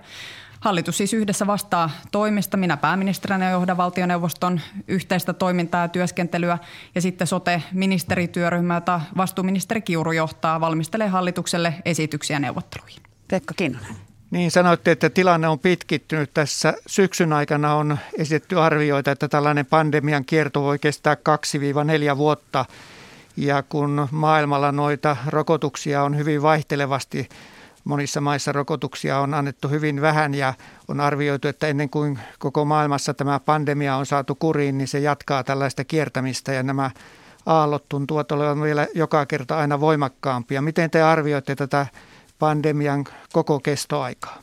[0.61, 2.56] Hallitus siis yhdessä vastaa toimista.
[2.56, 6.59] Minä pääministerinä johdan valtioneuvoston yhteistä toimintaa ja työskentelyä
[6.94, 13.02] ja sitten sote-ministerityöryhmä, jota vastuuministeri Kiuru johtaa, valmistelee hallitukselle esityksiä neuvotteluihin.
[13.28, 14.10] Pekka Kinnunen.
[14.31, 16.31] Niin sanoitte, että tilanne on pitkittynyt.
[16.35, 21.16] Tässä syksyn aikana on esitetty arvioita, että tällainen pandemian kierto voi kestää
[22.14, 22.64] 2-4 vuotta.
[23.37, 27.29] Ja kun maailmalla noita rokotuksia on hyvin vaihtelevasti,
[27.85, 30.55] monissa maissa rokotuksia on annettu hyvin vähän ja
[30.88, 35.45] on arvioitu, että ennen kuin koko maailmassa tämä pandemia on saatu kuriin, niin se jatkaa
[35.45, 36.90] tällaista kiertämistä ja nämä
[37.47, 40.62] aallot tuntuvat olevan vielä joka kerta aina voimakkaampia.
[40.62, 41.87] Miten te arvioitte tätä
[42.40, 44.38] pandemian koko kestoaikaa?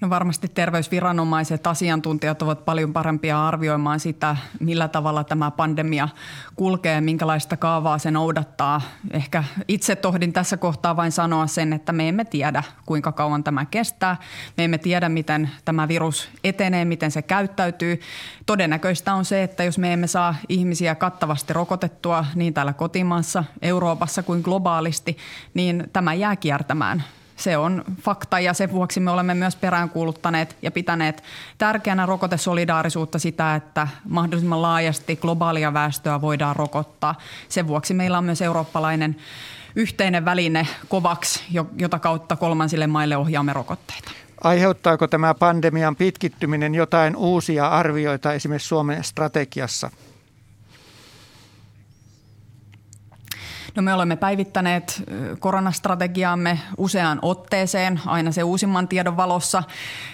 [0.00, 6.08] No varmasti terveysviranomaiset, asiantuntijat ovat paljon parempia arvioimaan sitä, millä tavalla tämä pandemia
[6.56, 8.80] kulkee, minkälaista kaavaa se noudattaa.
[9.10, 13.64] Ehkä itse tohdin tässä kohtaa vain sanoa sen, että me emme tiedä, kuinka kauan tämä
[13.64, 14.16] kestää.
[14.56, 18.00] Me emme tiedä, miten tämä virus etenee, miten se käyttäytyy.
[18.46, 24.22] Todennäköistä on se, että jos me emme saa ihmisiä kattavasti rokotettua niin täällä kotimaassa, Euroopassa
[24.22, 25.16] kuin globaalisti,
[25.54, 27.04] niin tämä jää kiertämään
[27.38, 31.22] se on fakta ja sen vuoksi me olemme myös peräänkuuluttaneet ja pitäneet
[31.58, 37.14] tärkeänä rokotesolidaarisuutta sitä, että mahdollisimman laajasti globaalia väestöä voidaan rokottaa.
[37.48, 39.16] Sen vuoksi meillä on myös eurooppalainen
[39.76, 41.42] yhteinen väline COVAX,
[41.78, 44.10] jota kautta kolmansille maille ohjaamme rokotteita.
[44.44, 49.90] Aiheuttaako tämä pandemian pitkittyminen jotain uusia arvioita esimerkiksi Suomen strategiassa?
[53.78, 55.02] No me olemme päivittäneet
[55.38, 59.62] koronastrategiaamme useaan otteeseen, aina se uusimman tiedon valossa.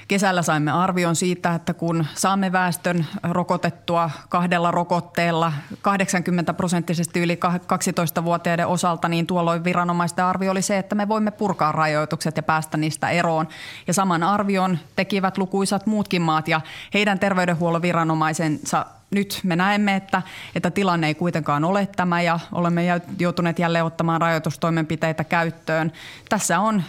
[0.09, 8.67] Kesällä saimme arvion siitä, että kun saamme väestön rokotettua kahdella rokotteella 80 prosenttisesti yli 12-vuotiaiden
[8.67, 13.11] osalta, niin tuolloin viranomaisten arvio oli se, että me voimme purkaa rajoitukset ja päästä niistä
[13.11, 13.49] eroon.
[13.87, 16.61] Ja saman arvion tekivät lukuisat muutkin maat ja
[16.95, 20.23] heidän terveydenhuollon viranomaisensa nyt me näemme, että,
[20.55, 22.85] että tilanne ei kuitenkaan ole tämä ja olemme
[23.19, 25.93] joutuneet jälleen ottamaan rajoitustoimenpiteitä käyttöön.
[26.29, 26.83] Tässä on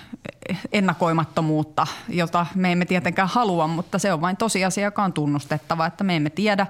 [0.72, 6.04] ennakoimattomuutta, jota me emme tietenkään halua, mutta se on vain tosiasia, joka on tunnustettava, että
[6.04, 6.68] me emme tiedä,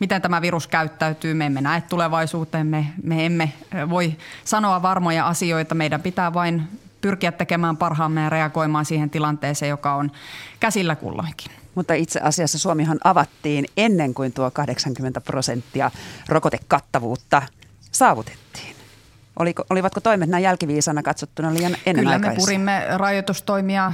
[0.00, 3.52] miten tämä virus käyttäytyy, me emme näe tulevaisuuteen, me, me emme
[3.90, 6.68] voi sanoa varmoja asioita, meidän pitää vain
[7.00, 10.10] pyrkiä tekemään parhaamme ja reagoimaan siihen tilanteeseen, joka on
[10.60, 11.52] käsillä kulloinkin.
[11.78, 15.90] Mutta itse asiassa Suomihan avattiin ennen kuin tuo 80 prosenttia
[16.28, 17.42] rokotekattavuutta
[17.92, 18.76] saavutettiin.
[19.38, 23.92] Oliko, olivatko toimet näin jälkiviisana katsottuna liian Kyllä me purimme rajoitustoimia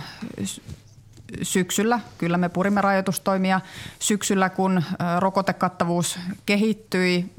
[1.43, 2.01] syksyllä.
[2.19, 3.61] Kyllä me purimme rajoitustoimia
[3.99, 4.83] syksyllä, kun
[5.19, 7.31] rokotekattavuus kehittyi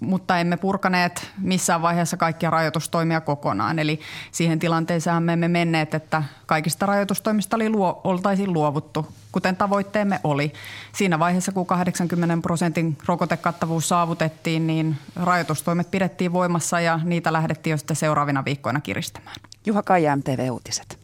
[0.00, 3.78] mutta emme purkaneet missään vaiheessa kaikkia rajoitustoimia kokonaan.
[3.78, 4.00] Eli
[4.32, 10.52] siihen tilanteeseen me emme menneet, että kaikista rajoitustoimista oli luo, oltaisiin luovuttu, kuten tavoitteemme oli.
[10.92, 17.76] Siinä vaiheessa, kun 80 prosentin rokotekattavuus saavutettiin, niin rajoitustoimet pidettiin voimassa ja niitä lähdettiin jo
[17.76, 19.36] sitten seuraavina viikkoina kiristämään.
[19.66, 20.98] Juha Kaija, MTV Uutiset.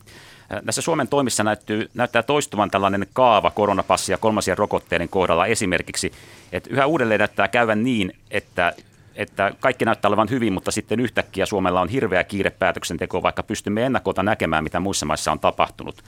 [0.62, 6.12] Näissä Suomen toimissa näyttyy, näyttää toistuvan tällainen kaava koronapassia kolmasien rokotteiden kohdalla esimerkiksi,
[6.52, 8.72] että yhä uudelleen näyttää käyvän niin, että
[9.14, 13.86] että kaikki näyttää olevan hyvin, mutta sitten yhtäkkiä Suomella on hirveä kiire päätöksenteko, vaikka pystymme
[13.86, 16.04] ennakolta näkemään, mitä muissa maissa on tapahtunut.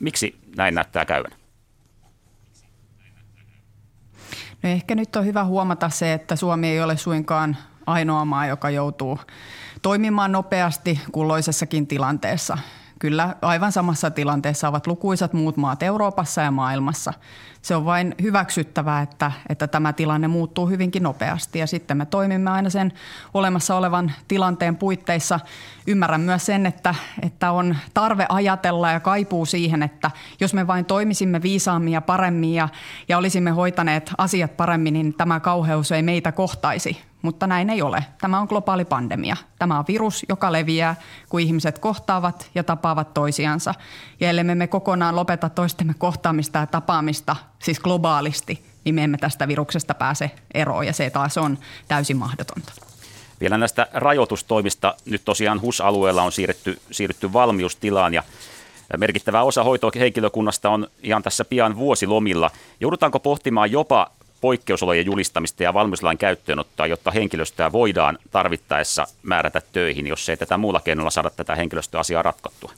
[0.00, 1.30] Miksi näin näyttää käyvän?
[4.57, 8.70] No ehkä nyt on hyvä huomata se, että Suomi ei ole suinkaan ainoa maa, joka
[8.70, 9.18] joutuu
[9.82, 12.58] toimimaan nopeasti kulloisessakin tilanteessa.
[12.98, 17.12] Kyllä aivan samassa tilanteessa ovat lukuisat muut maat Euroopassa ja maailmassa.
[17.62, 22.50] Se on vain hyväksyttävää, että, että tämä tilanne muuttuu hyvinkin nopeasti ja sitten me toimimme
[22.50, 22.92] aina sen
[23.34, 25.40] olemassa olevan tilanteen puitteissa.
[25.86, 30.84] Ymmärrän myös sen, että, että on tarve ajatella ja kaipuu siihen, että jos me vain
[30.84, 32.68] toimisimme viisaammin ja paremmin ja,
[33.08, 38.04] ja olisimme hoitaneet asiat paremmin, niin tämä kauheus ei meitä kohtaisi mutta näin ei ole.
[38.20, 39.36] Tämä on globaali pandemia.
[39.58, 40.96] Tämä on virus, joka leviää,
[41.28, 43.74] kun ihmiset kohtaavat ja tapaavat toisiansa.
[44.20, 49.48] Ja ellei me kokonaan lopeta toistemme kohtaamista ja tapaamista, siis globaalisti, niin me emme tästä
[49.48, 52.72] viruksesta pääse eroon ja se taas on täysin mahdotonta.
[53.40, 54.94] Vielä näistä rajoitustoimista.
[55.04, 58.22] Nyt tosiaan HUS-alueella on siirretty, siirrytty valmiustilaan ja
[58.96, 62.50] merkittävä osa hoitohenkilökunnasta on ihan tässä pian vuosilomilla.
[62.80, 70.28] Joudutaanko pohtimaan jopa poikkeusolojen julistamista ja valmiuslain käyttöönottoa, jotta henkilöstöä voidaan tarvittaessa määrätä töihin, jos
[70.28, 72.72] ei tätä muulla keinolla saada tätä henkilöstöasiaa ratkottua?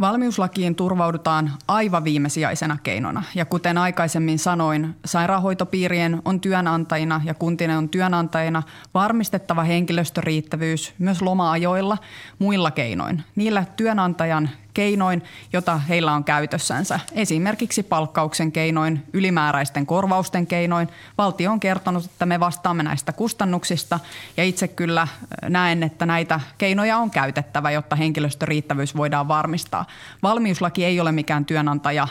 [0.00, 3.22] Valmiuslakiin turvaudutaan aivan viimesijaisena keinona.
[3.34, 8.62] Ja kuten aikaisemmin sanoin, sairaanhoitopiirien on työnantajina ja kuntien on työnantajina
[8.94, 11.98] varmistettava henkilöstöriittävyys myös loma-ajoilla
[12.38, 13.22] muilla keinoin.
[13.36, 17.00] Niillä työnantajan keinoin, jota heillä on käytössänsä.
[17.12, 20.88] Esimerkiksi palkkauksen keinoin, ylimääräisten korvausten keinoin.
[21.18, 24.00] Valtio on kertonut, että me vastaamme näistä kustannuksista
[24.36, 25.08] ja itse kyllä äh,
[25.48, 29.86] näen, että näitä keinoja on käytettävä, jotta henkilöstöriittävyys voidaan varmistaa.
[30.22, 32.10] Valmiuslaki ei ole mikään työnantaja äh,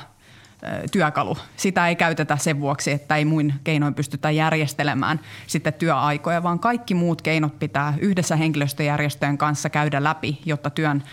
[0.91, 1.37] työkalu.
[1.57, 6.93] Sitä ei käytetä sen vuoksi, että ei muin keinoin pystytä järjestelemään sitten työaikoja, vaan kaikki
[6.93, 11.03] muut keinot pitää yhdessä henkilöstöjärjestöjen kanssa käydä läpi, jotta työn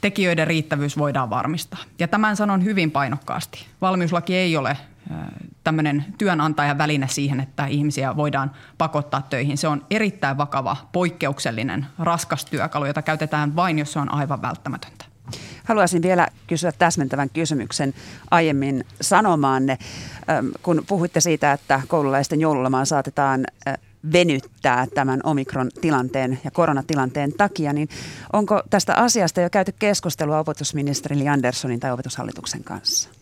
[0.00, 1.80] tekijöiden riittävyys voidaan varmistaa.
[1.98, 3.66] Ja tämän sanon hyvin painokkaasti.
[3.80, 4.76] Valmiuslaki ei ole
[5.64, 9.58] tämmöinen työnantajan väline siihen, että ihmisiä voidaan pakottaa töihin.
[9.58, 15.04] Se on erittäin vakava, poikkeuksellinen, raskas työkalu, jota käytetään vain, jos se on aivan välttämätöntä.
[15.64, 17.94] Haluaisin vielä kysyä täsmentävän kysymyksen
[18.30, 19.78] aiemmin sanomaanne,
[20.62, 23.44] kun puhuitte siitä, että koululaisten joululomaan saatetaan
[24.12, 27.88] venyttää tämän omikron-tilanteen ja koronatilanteen takia, niin
[28.32, 33.17] onko tästä asiasta jo käyty keskustelua opetusministeri Anderssonin tai opetushallituksen kanssa?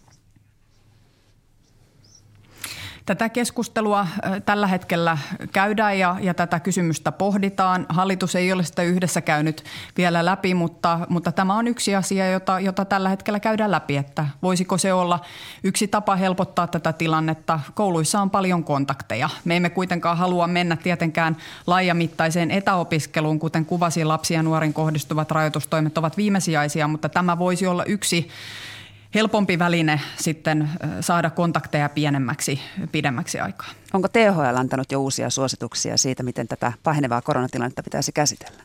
[3.06, 4.06] Tätä keskustelua
[4.46, 5.18] tällä hetkellä
[5.52, 7.86] käydään ja, ja tätä kysymystä pohditaan.
[7.88, 9.64] Hallitus ei ole sitä yhdessä käynyt
[9.96, 14.26] vielä läpi, mutta, mutta tämä on yksi asia, jota, jota tällä hetkellä käydään läpi, että
[14.42, 15.20] voisiko se olla
[15.64, 17.60] yksi tapa helpottaa tätä tilannetta.
[17.74, 19.28] Kouluissa on paljon kontakteja.
[19.44, 25.98] Me emme kuitenkaan halua mennä tietenkään laajamittaiseen etäopiskeluun, kuten kuvasin lapsia ja nuorin kohdistuvat rajoitustoimet
[25.98, 28.28] ovat viimesijaisia, mutta tämä voisi olla yksi
[29.16, 32.60] helpompi väline sitten saada kontakteja pienemmäksi,
[32.92, 33.68] pidemmäksi aikaa.
[33.92, 38.62] Onko THL antanut jo uusia suosituksia siitä, miten tätä pahenevaa koronatilannetta pitäisi käsitellä?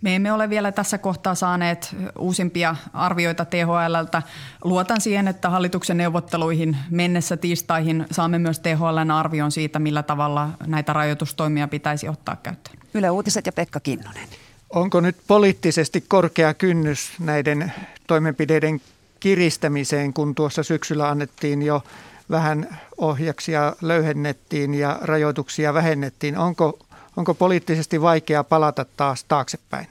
[0.00, 4.22] Me emme ole vielä tässä kohtaa saaneet uusimpia arvioita THLltä.
[4.64, 10.92] Luotan siihen, että hallituksen neuvotteluihin mennessä tiistaihin saamme myös THLn arvion siitä, millä tavalla näitä
[10.92, 12.78] rajoitustoimia pitäisi ottaa käyttöön.
[12.94, 14.28] Yle Uutiset ja Pekka Kinnunen.
[14.70, 17.72] Onko nyt poliittisesti korkea kynnys näiden
[18.06, 18.80] toimenpideiden
[19.20, 21.82] kiristämiseen, kun tuossa syksyllä annettiin jo
[22.30, 26.38] vähän ohjaksia löyhennettiin ja rajoituksia vähennettiin.
[26.38, 26.78] Onko,
[27.16, 29.86] onko poliittisesti vaikea palata taas taaksepäin?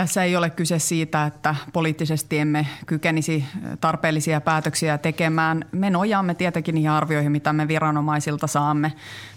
[0.00, 3.44] Tässä ei ole kyse siitä, että poliittisesti emme kykenisi
[3.80, 5.64] tarpeellisia päätöksiä tekemään.
[5.72, 8.92] Me nojaamme tietenkin niihin arvioihin, mitä me viranomaisilta saamme.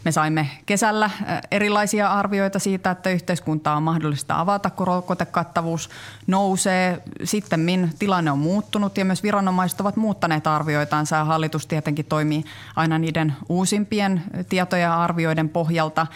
[0.05, 1.09] Me saimme kesällä
[1.51, 5.89] erilaisia arvioita siitä, että yhteiskuntaa on mahdollista avata, kun rokotekattavuus
[6.27, 7.03] nousee.
[7.23, 12.43] Sitten tilanne on muuttunut ja myös viranomaiset ovat muuttaneet arvioitansa hallitus tietenkin toimii
[12.75, 16.07] aina niiden uusimpien tietoja ja arvioiden pohjalta.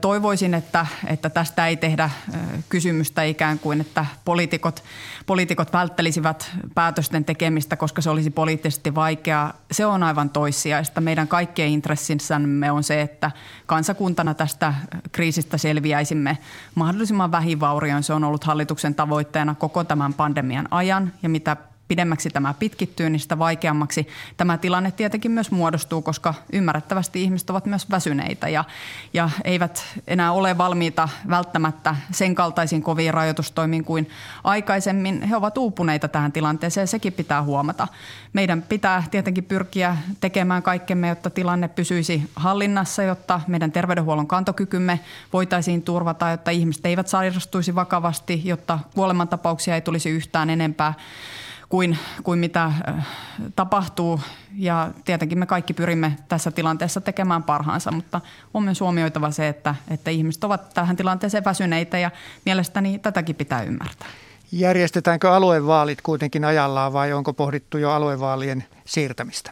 [0.00, 2.10] Toivoisin, että, että tästä ei tehdä
[2.68, 4.82] kysymystä ikään kuin, että poliitikot,
[5.26, 9.52] poliitikot välttelisivät päätösten tekemistä, koska se olisi poliittisesti vaikeaa.
[9.70, 11.00] Se on aivan toissijaista.
[11.00, 13.30] Meidän kaikkien intressissämme on se, että
[13.66, 14.74] kansakuntana tästä
[15.12, 16.38] kriisistä selviäisimme
[16.74, 18.02] mahdollisimman vähin vaurioin.
[18.02, 21.56] Se on ollut hallituksen tavoitteena koko tämän pandemian ajan ja mitä
[21.88, 27.66] pidemmäksi tämä pitkittyy, niin sitä vaikeammaksi tämä tilanne tietenkin myös muodostuu, koska ymmärrettävästi ihmiset ovat
[27.66, 28.64] myös väsyneitä ja,
[29.14, 34.10] ja eivät enää ole valmiita välttämättä sen kaltaisiin koviin rajoitustoimiin kuin
[34.44, 35.22] aikaisemmin.
[35.22, 37.88] He ovat uupuneita tähän tilanteeseen sekin pitää huomata.
[38.32, 45.00] Meidän pitää tietenkin pyrkiä tekemään kaikkemme, jotta tilanne pysyisi hallinnassa, jotta meidän terveydenhuollon kantokykymme
[45.32, 50.94] voitaisiin turvata, jotta ihmiset eivät sairastuisi vakavasti, jotta kuolemantapauksia ei tulisi yhtään enempää
[51.68, 53.06] kuin, kuin mitä äh,
[53.56, 54.20] tapahtuu.
[54.54, 58.20] Ja tietenkin me kaikki pyrimme tässä tilanteessa tekemään parhaansa, mutta
[58.54, 62.10] on myös huomioitava se, että, että ihmiset ovat tähän tilanteeseen väsyneitä ja
[62.44, 64.08] mielestäni tätäkin pitää ymmärtää.
[64.52, 69.50] Järjestetäänkö aluevaalit kuitenkin ajallaan vai onko pohdittu jo aluevaalien siirtämistä?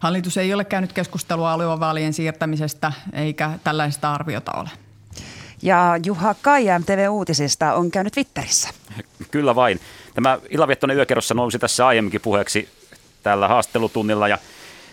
[0.00, 4.70] Hallitus ei ole käynyt keskustelua aluevaalien siirtämisestä eikä tällaista arviota ole.
[5.62, 8.70] Ja Juha Kaija MTV Uutisista on käynyt Twitterissä.
[9.30, 9.80] Kyllä vain.
[10.14, 12.68] Tämä Ilaviettoinen yökerrossa nousi tässä aiemminkin puheeksi
[13.22, 14.38] tällä haastattelutunnilla ja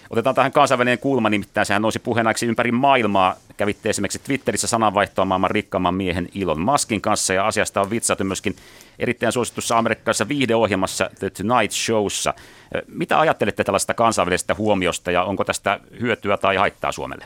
[0.10, 3.36] Otetaan tähän kansainvälinen kulma, nimittäin sehän nousi puheenaiksi ympäri maailmaa.
[3.58, 8.56] Kävitte esimerkiksi Twitterissä sananvaihtoa maailman rikkaamman miehen Elon Muskin kanssa ja asiasta on vitsattu myöskin
[9.00, 12.34] erittäin suositussa amerikkalaisessa viihdeohjelmassa The Tonight Showssa.
[12.88, 17.26] Mitä ajattelette tällaista kansainvälisestä huomiosta ja onko tästä hyötyä tai haittaa Suomelle?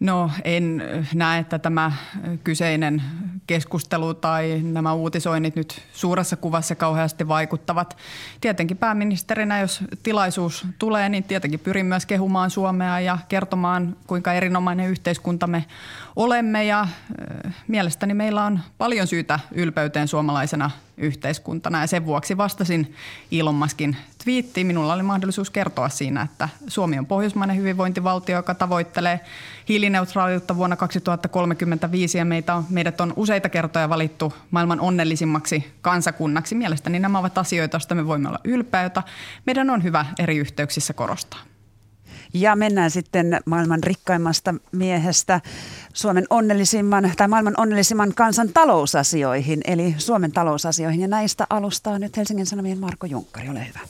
[0.00, 0.82] No en
[1.14, 1.92] näe, että tämä
[2.44, 3.02] kyseinen
[3.50, 7.96] keskustelu tai nämä uutisoinnit nyt suuressa kuvassa kauheasti vaikuttavat.
[8.40, 14.90] Tietenkin pääministerinä, jos tilaisuus tulee, niin tietenkin pyrin myös kehumaan Suomea ja kertomaan, kuinka erinomainen
[14.90, 15.64] yhteiskuntamme
[16.16, 16.88] olemme ja
[17.68, 20.70] mielestäni meillä on paljon syytä ylpeyteen suomalaisena
[21.00, 22.94] yhteiskuntana ja sen vuoksi vastasin
[23.32, 24.66] Elon Muskin twiittiin.
[24.66, 29.20] Minulla oli mahdollisuus kertoa siinä, että Suomi on pohjoismainen hyvinvointivaltio, joka tavoittelee
[29.68, 36.54] hiilineutraaliutta vuonna 2035 ja meitä on, meidät on useita kertoja valittu maailman onnellisimmaksi kansakunnaksi.
[36.54, 39.02] Mielestäni nämä ovat asioita, joista me voimme olla ylpeitä,
[39.46, 41.40] meidän on hyvä eri yhteyksissä korostaa.
[42.34, 45.40] Ja mennään sitten maailman rikkaimmasta miehestä
[45.92, 51.00] Suomen onnellisimman tai maailman onnellisimman kansan talousasioihin, eli Suomen talousasioihin.
[51.00, 53.80] Ja näistä alustaa nyt Helsingin Sanomien Marko Junkkari, ole hyvä.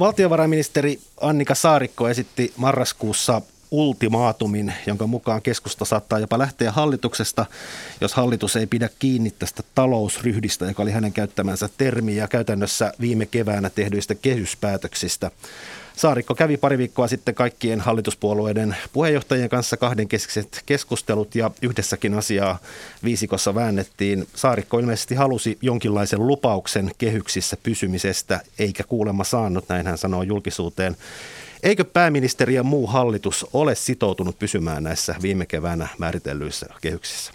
[0.00, 3.42] Valtiovarainministeri Annika Saarikko esitti marraskuussa
[3.76, 7.46] ultimaatumin, jonka mukaan keskusta saattaa jopa lähteä hallituksesta,
[8.00, 13.26] jos hallitus ei pidä kiinni tästä talousryhdistä, joka oli hänen käyttämänsä termi ja käytännössä viime
[13.26, 15.30] keväänä tehdyistä kehyspäätöksistä.
[15.96, 22.58] Saarikko kävi pari viikkoa sitten kaikkien hallituspuolueiden puheenjohtajien kanssa kahden keskiset keskustelut ja yhdessäkin asiaa
[23.04, 24.26] viisikossa väännettiin.
[24.34, 30.96] Saarikko ilmeisesti halusi jonkinlaisen lupauksen kehyksissä pysymisestä, eikä kuulemma saanut, näin hän sanoo julkisuuteen.
[31.66, 37.32] Eikö pääministeri ja muu hallitus ole sitoutunut pysymään näissä viime keväänä määritellyissä kehyksissä?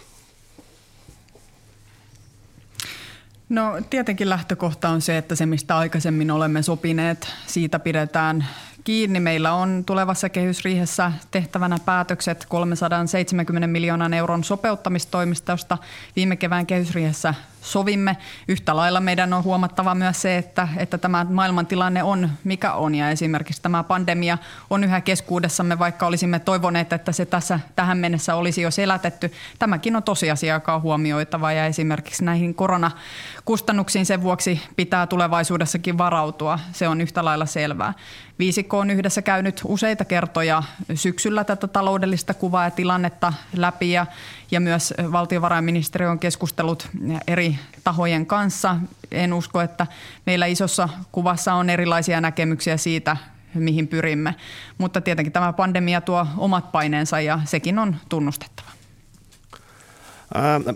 [3.48, 8.46] No tietenkin lähtökohta on se, että se mistä aikaisemmin olemme sopineet, siitä pidetään
[8.84, 9.20] kiinni.
[9.20, 15.78] Meillä on tulevassa kehysriihessä tehtävänä päätökset 370 miljoonan euron sopeuttamistoimista, josta
[16.16, 18.16] viime kevään kehysriihessä sovimme.
[18.48, 23.10] Yhtä lailla meidän on huomattava myös se, että, että tämä maailmantilanne on mikä on ja
[23.10, 24.38] esimerkiksi tämä pandemia
[24.70, 29.32] on yhä keskuudessamme, vaikka olisimme toivoneet, että se tässä tähän mennessä olisi jo selätetty.
[29.58, 36.58] Tämäkin on tosiasia, joka on huomioitava ja esimerkiksi näihin koronakustannuksiin sen vuoksi pitää tulevaisuudessakin varautua.
[36.72, 37.94] Se on yhtä lailla selvää.
[38.38, 40.62] Viisikko on yhdessä käynyt useita kertoja
[40.94, 44.06] syksyllä tätä taloudellista kuvaa ja tilannetta läpi ja,
[44.52, 46.88] ja myös valtiovarainministeriö on keskustellut
[47.26, 48.76] eri tahojen kanssa.
[49.10, 49.86] En usko, että
[50.26, 53.16] meillä isossa kuvassa on erilaisia näkemyksiä siitä,
[53.54, 54.34] mihin pyrimme.
[54.78, 58.68] Mutta tietenkin tämä pandemia tuo omat paineensa ja sekin on tunnustettava.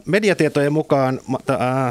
[0.07, 1.21] Mediatietojen mukaan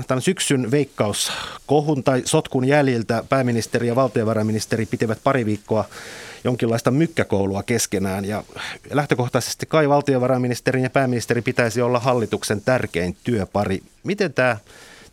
[0.07, 5.85] tämän syksyn veikkauskohun tai sotkun jäljiltä pääministeri ja valtiovarainministeri pitivät pari viikkoa
[6.45, 8.25] jonkinlaista mykkäkoulua keskenään.
[8.25, 8.43] Ja
[8.91, 13.83] lähtökohtaisesti kai valtiovarainministerin ja pääministeri pitäisi olla hallituksen tärkein työpari.
[14.03, 14.57] Miten tämä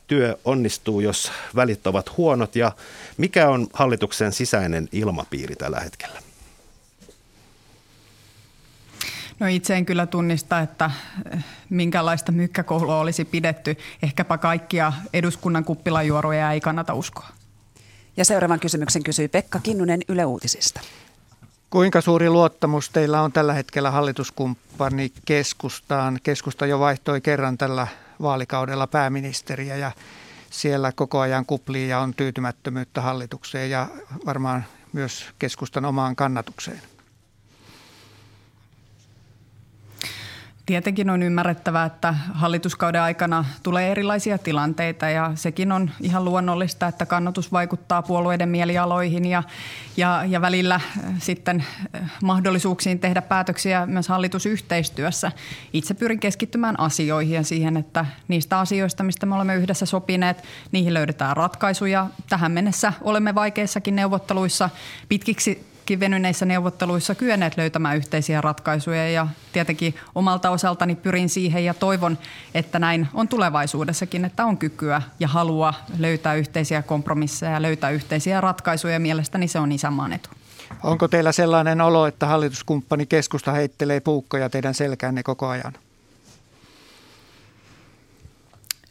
[0.07, 2.73] työ onnistuu, jos välit ovat huonot ja
[3.17, 6.23] mikä on hallituksen sisäinen ilmapiiri tällä hetkellä?
[9.41, 10.91] No itse en kyllä tunnista, että
[11.33, 13.77] eh, minkälaista mykkäkoulua olisi pidetty.
[14.03, 17.29] Ehkäpä kaikkia eduskunnan kuppilajuoroja ei kannata uskoa.
[18.17, 20.81] Ja seuraavan kysymyksen kysyy Pekka Kinnunen Yle Uutisista.
[21.73, 26.21] Kuinka suuri luottamus teillä on tällä hetkellä hallituskumppani keskustaan?
[26.23, 27.87] Keskusta jo vaihtoi kerran tällä
[28.23, 29.93] vaalikaudella pääministeriä ja
[30.51, 33.89] siellä koko ajan kuplii ja on tyytymättömyyttä hallitukseen ja
[34.27, 36.83] varmaan myös keskustan omaan kannatukseen.
[40.67, 47.07] Tietenkin on ymmärrettävää, että hallituskauden aikana tulee erilaisia tilanteita ja sekin on ihan luonnollista, että
[47.07, 49.43] kannatus vaikuttaa puolueiden mielialoihin ja,
[49.97, 50.83] ja, ja välillä äh,
[51.19, 51.65] sitten
[51.97, 55.33] äh, mahdollisuuksiin tehdä päätöksiä myös hallitusyhteistyössä.
[55.73, 60.95] Itse pyrin keskittymään asioihin ja siihen, että niistä asioista, mistä me olemme yhdessä sopineet, niihin
[60.95, 62.07] löydetään ratkaisuja.
[62.29, 64.71] Tähän mennessä olemme vaikeissakin neuvotteluissa
[65.09, 72.19] pitkiksi venyneissä neuvotteluissa kyenneet löytämään yhteisiä ratkaisuja ja tietenkin omalta osaltani pyrin siihen ja toivon,
[72.55, 78.41] että näin on tulevaisuudessakin, että on kykyä ja halua löytää yhteisiä kompromisseja ja löytää yhteisiä
[78.41, 79.01] ratkaisuja.
[79.01, 80.31] Mielestäni se on isänmaan etu.
[80.83, 85.73] Onko teillä sellainen olo, että hallituskumppani keskusta heittelee puukkoja teidän selkäänne koko ajan?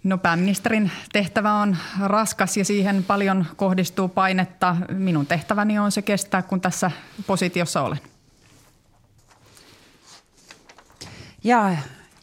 [0.04, 4.76] No pääministerin tehtävä on raskas ja siihen paljon kohdistuu painetta.
[4.90, 6.92] Minun tehtäväni on se kestää, kun tässä
[7.28, 8.00] positiossa olen.
[11.44, 11.76] Ja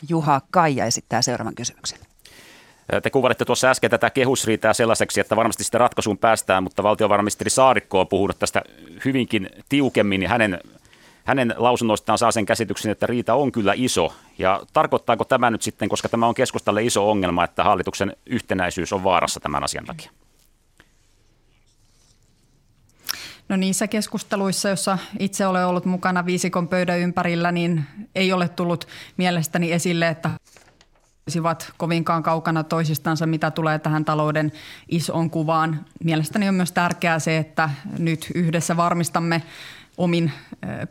[0.08, 1.98] Juha Kaija esittää seuraavan kysymyksen.
[3.02, 8.00] Te kuvalitte tuossa äsken tätä kehusriitää sellaiseksi, että varmasti sitä ratkaisuun päästään, mutta valtiovarainministeri Saarikko
[8.00, 8.62] on puhunut tästä
[9.04, 10.60] hyvinkin tiukemmin ja hänen
[11.28, 14.12] hänen lausunnoistaan saa sen käsityksen, että riita on kyllä iso.
[14.38, 19.04] Ja tarkoittaako tämä nyt sitten, koska tämä on keskustalle iso ongelma, että hallituksen yhtenäisyys on
[19.04, 20.10] vaarassa tämän asian takia?
[23.48, 28.88] No niissä keskusteluissa, joissa itse olen ollut mukana viisikon pöydän ympärillä, niin ei ole tullut
[29.16, 30.30] mielestäni esille, että
[31.26, 34.52] olisivat kovinkaan kaukana toisistansa, mitä tulee tähän talouden
[34.88, 35.84] isoon kuvaan.
[36.04, 39.42] Mielestäni on myös tärkeää se, että nyt yhdessä varmistamme
[39.98, 40.32] omin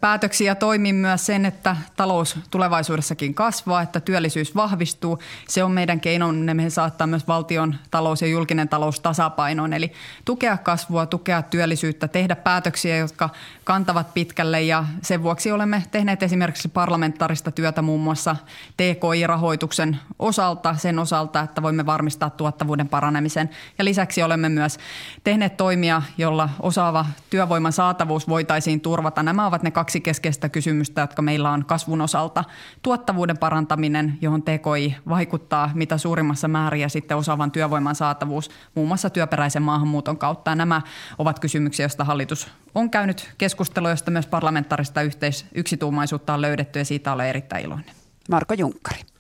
[0.02, 5.20] päätöksiä toimin myös sen, että talous tulevaisuudessakin kasvaa, että työllisyys vahvistuu.
[5.48, 9.74] Se on meidän keinomme saattaa myös valtion talous ja julkinen talous tasapainoon.
[9.74, 9.92] Eli
[10.26, 13.30] tukea kasvua, tukea työllisyyttä, tehdä päätöksiä, jotka
[13.64, 18.36] kantavat pitkälle ja sen vuoksi olemme tehneet esimerkiksi parlamentaarista työtä muun muassa
[18.78, 23.50] TKI-rahoituksen osalta, sen osalta, että voimme varmistaa tuottavuuden paranemisen.
[23.78, 24.78] Ja lisäksi olemme myös
[25.24, 28.97] tehneet toimia, jolla osaava työvoiman saatavuus voitaisiin turvata.
[29.24, 32.44] Nämä ovat ne kaksi keskeistä kysymystä, jotka meillä on kasvun osalta.
[32.82, 39.10] Tuottavuuden parantaminen, johon TKI vaikuttaa mitä suurimmassa määrin ja sitten osaavan työvoiman saatavuus muun muassa
[39.10, 40.56] työperäisen maahanmuuton kautta.
[40.56, 40.82] Nämä
[41.18, 46.86] ovat kysymyksiä, joista hallitus on käynyt keskustelua, josta myös parlamentaarista yhteis- yksituumaisuutta on löydetty ja
[46.86, 47.96] siitä olen erittäin iloinen.
[48.30, 49.17] Marko Junkkari.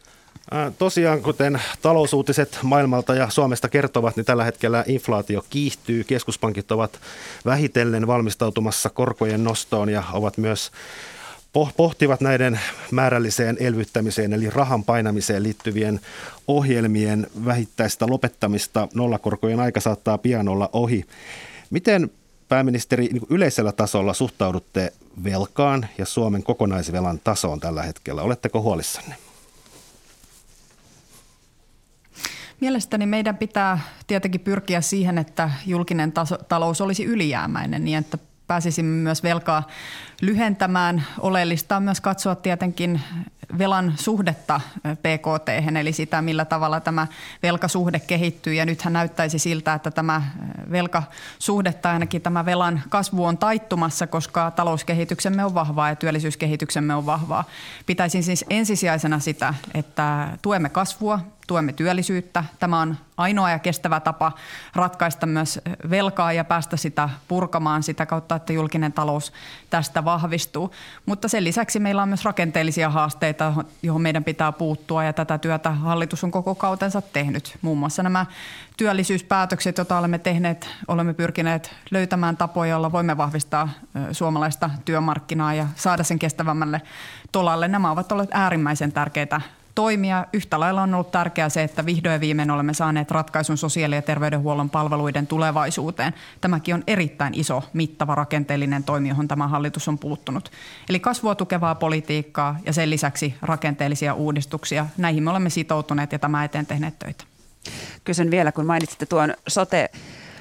[0.77, 6.03] Tosiaan, kuten talousuutiset maailmalta ja Suomesta kertovat, niin tällä hetkellä inflaatio kiihtyy.
[6.03, 6.99] Keskuspankit ovat
[7.45, 10.71] vähitellen valmistautumassa korkojen nostoon ja ovat myös
[11.77, 12.59] pohtivat näiden
[12.91, 15.99] määrälliseen elvyttämiseen eli rahan painamiseen liittyvien
[16.47, 18.87] ohjelmien vähittäistä lopettamista.
[18.93, 21.05] Nollakorkojen aika saattaa pian olla ohi.
[21.69, 22.09] Miten
[22.49, 24.93] pääministeri niin yleisellä tasolla suhtaudutte
[25.23, 28.21] velkaan ja Suomen kokonaisvelan tasoon tällä hetkellä?
[28.21, 29.15] Oletteko huolissanne?
[32.61, 39.03] Mielestäni meidän pitää tietenkin pyrkiä siihen, että julkinen taso, talous olisi ylijäämäinen niin, että pääsisimme
[39.03, 39.67] myös velkaa
[40.21, 41.03] lyhentämään.
[41.19, 43.01] Oleellista on myös katsoa tietenkin
[43.57, 45.49] velan suhdetta PKT,
[45.79, 47.07] eli sitä, millä tavalla tämä
[47.43, 48.53] velkasuhde kehittyy.
[48.53, 50.21] Ja nythän näyttäisi siltä, että tämä
[50.71, 57.05] velkasuhde tai ainakin tämä velan kasvu on taittumassa, koska talouskehityksemme on vahvaa ja työllisyyskehityksemme on
[57.05, 57.43] vahvaa.
[57.85, 62.43] Pitäisin siis ensisijaisena sitä, että tuemme kasvua, tuemme työllisyyttä.
[62.59, 64.31] Tämä on ainoa ja kestävä tapa
[64.75, 69.33] ratkaista myös velkaa ja päästä sitä purkamaan sitä kautta, että julkinen talous
[69.69, 70.71] tästä vahvistuu.
[71.05, 75.71] Mutta sen lisäksi meillä on myös rakenteellisia haasteita, johon meidän pitää puuttua ja tätä työtä
[75.71, 77.57] hallitus on koko kautensa tehnyt.
[77.61, 78.25] Muun muassa nämä
[78.77, 83.69] työllisyyspäätökset, joita olemme tehneet, olemme pyrkineet löytämään tapoja, joilla voimme vahvistaa
[84.11, 86.81] suomalaista työmarkkinaa ja saada sen kestävämmälle
[87.31, 87.67] tolalle.
[87.67, 89.41] Nämä ovat olleet äärimmäisen tärkeitä
[89.77, 90.25] toimia.
[90.33, 94.69] Yhtä lailla on ollut tärkeää se, että vihdoin viimein olemme saaneet ratkaisun sosiaali- ja terveydenhuollon
[94.69, 96.13] palveluiden tulevaisuuteen.
[96.41, 100.51] Tämäkin on erittäin iso, mittava rakenteellinen toimi, johon tämä hallitus on puuttunut.
[100.89, 104.85] Eli kasvua tukevaa politiikkaa ja sen lisäksi rakenteellisia uudistuksia.
[104.97, 107.23] Näihin me olemme sitoutuneet ja tämä eteen tehneet töitä.
[108.03, 109.89] Kysyn vielä, kun mainitsitte tuon sote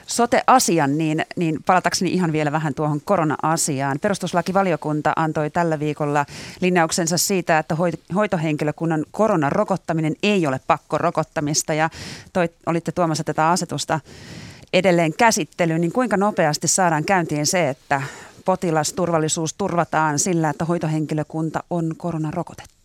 [0.06, 3.98] sote-asian, niin, niin palatakseni ihan vielä vähän tuohon korona-asiaan.
[4.02, 6.26] Perustuslakivaliokunta antoi tällä viikolla
[6.60, 7.76] linjauksensa siitä, että
[8.14, 11.90] hoitohenkilökunnan koronarokottaminen ei ole pakkorokottamista ja
[12.32, 14.00] toi, olitte tuomassa tätä asetusta
[14.72, 18.02] edelleen käsittelyyn, niin kuinka nopeasti saadaan käyntiin se, että
[18.44, 22.75] potilasturvallisuus turvataan sillä, että hoitohenkilökunta on koronarokotettu?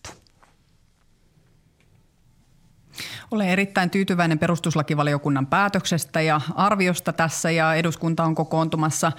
[3.31, 9.11] Olen erittäin tyytyväinen perustuslakivaliokunnan päätöksestä ja arviosta tässä ja eduskunta on kokoontumassa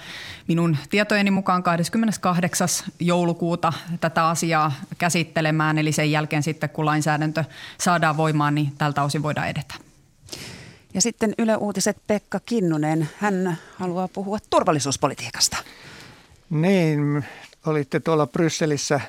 [0.47, 2.67] minun tietojeni mukaan 28.
[2.99, 5.77] joulukuuta tätä asiaa käsittelemään.
[5.77, 7.43] Eli sen jälkeen sitten kun lainsäädäntö
[7.77, 9.75] saadaan voimaan, niin tältä osin voidaan edetä.
[10.93, 15.57] Ja sitten Yle Uutiset Pekka Kinnunen, hän haluaa puhua turvallisuuspolitiikasta.
[16.49, 17.25] Niin,
[17.65, 19.01] olitte tuolla Brysselissä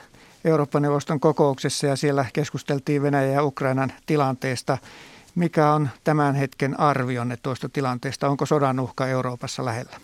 [0.44, 4.78] Euroopan neuvoston kokouksessa ja siellä keskusteltiin Venäjän ja Ukrainan tilanteesta.
[5.34, 8.28] Mikä on tämän hetken arvionne tuosta tilanteesta?
[8.28, 9.96] Onko sodan uhka Euroopassa lähellä?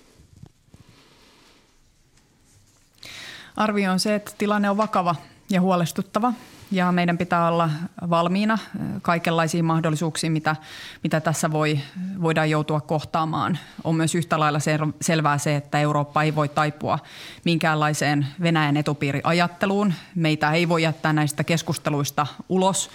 [3.57, 5.15] Arvio on se, että tilanne on vakava
[5.51, 6.33] ja huolestuttava
[6.71, 7.71] ja meidän pitää olla
[8.11, 8.59] valmiina
[9.03, 10.57] kaikenlaisiin mahdollisuuksiin, mitä,
[11.03, 11.81] mitä tässä voi,
[12.23, 13.59] voidaan joutua kohtaamaan.
[13.85, 14.59] On myös yhtä lailla
[15.01, 16.99] selvää se, että Eurooppa ei voi taipua
[17.45, 19.95] minkäänlaiseen Venäjän etupiiriajatteluun.
[20.15, 22.91] Meitä ei voi jättää näistä keskusteluista ulos.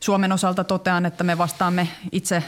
[0.00, 2.42] Suomen osalta totean, että me vastaamme itse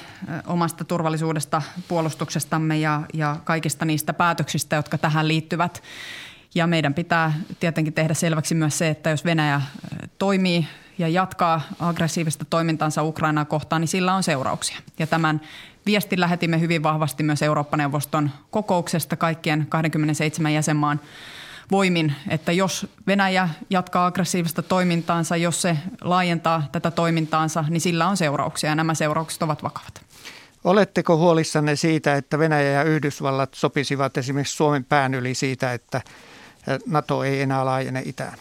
[0.46, 5.82] omasta turvallisuudesta, puolustuksestamme ja, ja kaikista niistä päätöksistä, jotka tähän liittyvät.
[6.54, 9.60] Ja meidän pitää tietenkin tehdä selväksi myös se, että jos Venäjä
[10.18, 10.66] toimii
[10.98, 14.76] ja jatkaa aggressiivista toimintansa Ukrainaa kohtaan, niin sillä on seurauksia.
[14.98, 15.40] Ja tämän
[15.86, 21.00] viestin lähetimme hyvin vahvasti myös Eurooppa-neuvoston kokouksesta kaikkien 27 jäsenmaan
[21.70, 28.16] voimin, että jos Venäjä jatkaa aggressiivista toimintaansa, jos se laajentaa tätä toimintaansa, niin sillä on
[28.16, 30.02] seurauksia ja nämä seuraukset ovat vakavat.
[30.64, 36.00] Oletteko huolissanne siitä, että Venäjä ja Yhdysvallat sopisivat esimerkiksi Suomen pään yli siitä, että
[36.86, 38.38] NATO ei enää laajene itään?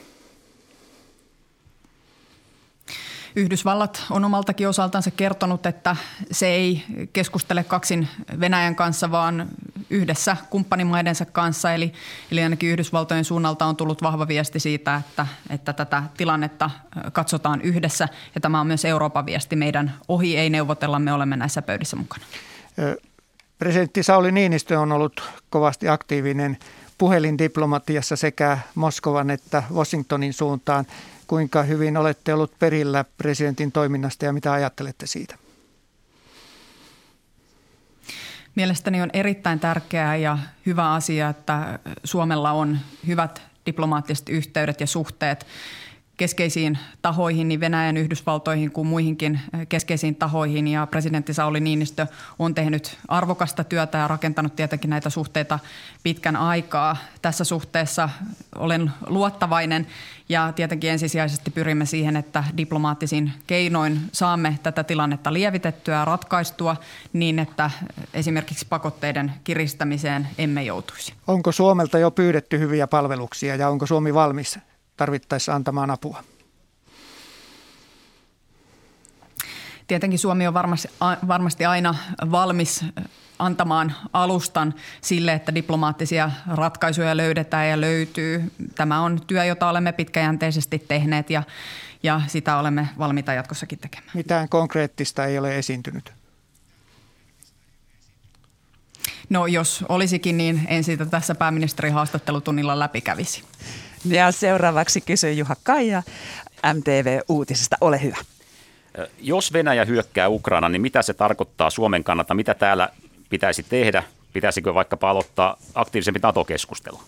[3.35, 5.95] Yhdysvallat on omaltakin osaltansa kertonut, että
[6.31, 8.07] se ei keskustele kaksin
[8.39, 9.47] Venäjän kanssa, vaan
[9.89, 11.73] yhdessä kumppanimaidensa kanssa.
[11.73, 11.93] Eli,
[12.31, 16.69] eli ainakin Yhdysvaltojen suunnalta on tullut vahva viesti siitä, että, että tätä tilannetta
[17.13, 18.07] katsotaan yhdessä.
[18.35, 19.55] Ja tämä on myös Euroopan viesti.
[19.55, 22.25] Meidän ohi ei neuvotella, me olemme näissä pöydissä mukana.
[23.57, 26.57] Presidentti Sauli Niinistö on ollut kovasti aktiivinen
[27.01, 30.85] puhelindiplomatiassa sekä Moskovan että Washingtonin suuntaan.
[31.27, 35.35] Kuinka hyvin olette ollut perillä presidentin toiminnasta ja mitä ajattelette siitä?
[38.55, 42.77] Mielestäni on erittäin tärkeää ja hyvä asia, että Suomella on
[43.07, 45.45] hyvät diplomaattiset yhteydet ja suhteet
[46.17, 50.67] keskeisiin tahoihin, niin Venäjän, Yhdysvaltoihin kuin muihinkin eh, keskeisiin tahoihin.
[50.67, 52.07] Ja presidentti Sauli Niinistö
[52.39, 55.59] on tehnyt arvokasta työtä ja rakentanut tietenkin näitä suhteita
[56.03, 56.97] pitkän aikaa.
[57.21, 58.09] Tässä suhteessa
[58.55, 59.87] olen luottavainen
[60.29, 66.75] ja tietenkin ensisijaisesti pyrimme siihen, että diplomaattisin keinoin saamme tätä tilannetta lievitettyä ja ratkaistua
[67.13, 67.71] niin, että
[68.13, 71.13] esimerkiksi pakotteiden kiristämiseen emme joutuisi.
[71.27, 74.59] Onko Suomelta jo pyydetty hyviä palveluksia ja onko Suomi valmis
[74.97, 76.23] tarvittaessa antamaan apua?
[79.87, 80.87] Tietenkin Suomi on varmasti,
[81.27, 81.95] varmasti aina
[82.31, 82.85] valmis
[83.39, 88.51] antamaan alustan sille, että diplomaattisia ratkaisuja löydetään ja löytyy.
[88.75, 91.43] Tämä on työ, jota olemme pitkäjänteisesti tehneet ja,
[92.03, 94.11] ja sitä olemme valmiita jatkossakin tekemään.
[94.13, 96.13] Mitään konkreettista ei ole esiintynyt?
[99.29, 103.43] No jos olisikin, niin en siitä tässä pääministerin haastattelutunnilla läpikävisi.
[104.05, 106.03] Ja seuraavaksi kysyy Juha Kaija
[106.73, 107.77] MTV Uutisesta.
[107.81, 108.17] Ole hyvä.
[109.19, 112.33] Jos Venäjä hyökkää Ukraina, niin mitä se tarkoittaa Suomen kannalta?
[112.33, 112.89] Mitä täällä
[113.29, 114.03] pitäisi tehdä?
[114.33, 117.01] Pitäisikö vaikkapa aloittaa aktiivisempi NATO-keskustelu?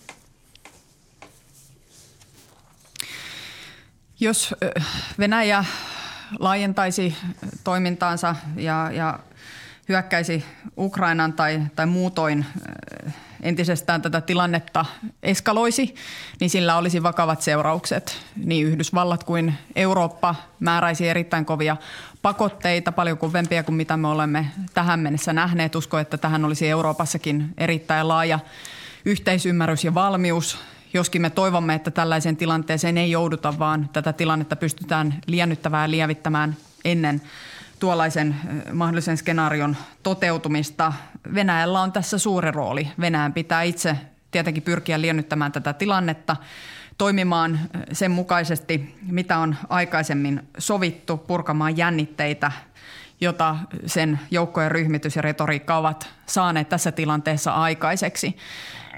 [4.20, 4.54] Jos
[5.18, 5.64] Venäjä
[6.38, 7.16] laajentaisi
[7.64, 9.18] toimintaansa ja, ja
[9.88, 10.44] hyökkäisi
[10.78, 12.46] Ukrainan tai, tai muutoin
[13.44, 14.84] entisestään tätä tilannetta
[15.22, 15.94] eskaloisi,
[16.40, 18.16] niin sillä olisi vakavat seuraukset.
[18.36, 21.76] Niin Yhdysvallat kuin Eurooppa määräisi erittäin kovia
[22.22, 25.74] pakotteita, paljon kovempia kuin mitä me olemme tähän mennessä nähneet.
[25.74, 28.38] Usko, että tähän olisi Euroopassakin erittäin laaja
[29.04, 30.58] yhteisymmärrys ja valmius.
[30.94, 36.56] Joskin me toivomme, että tällaiseen tilanteeseen ei jouduta, vaan tätä tilannetta pystytään liennyttämään ja lievittämään
[36.84, 37.22] ennen
[37.78, 38.36] tuollaisen
[38.72, 40.92] mahdollisen skenaarion toteutumista.
[41.34, 42.88] Venäjällä on tässä suuri rooli.
[43.00, 43.96] Venäjän pitää itse
[44.30, 46.36] tietenkin pyrkiä liennyttämään tätä tilannetta,
[46.98, 47.60] toimimaan
[47.92, 52.52] sen mukaisesti, mitä on aikaisemmin sovittu, purkamaan jännitteitä,
[53.20, 53.56] jota
[53.86, 58.36] sen joukkojen ryhmitys ja retoriikka ovat saaneet tässä tilanteessa aikaiseksi.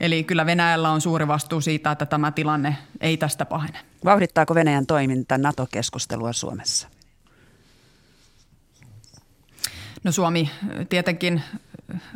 [0.01, 3.79] Eli kyllä Venäjällä on suuri vastuu siitä, että tämä tilanne ei tästä pahene.
[4.05, 6.89] Vauhdittaako Venäjän toiminta NATO-keskustelua Suomessa?
[10.07, 10.51] No Suomi
[10.89, 11.43] tietenkin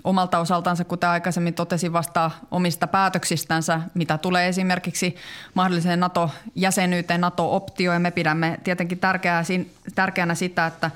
[0.04, 5.16] omalta osaltansa, kuten aikaisemmin totesin, vastaa omista päätöksistänsä, mitä tulee esimerkiksi
[5.54, 8.02] mahdolliseen NATO-jäsenyyteen, NATO-optioon.
[8.02, 9.00] Me pidämme tietenkin
[9.94, 10.90] tärkeänä sitä, että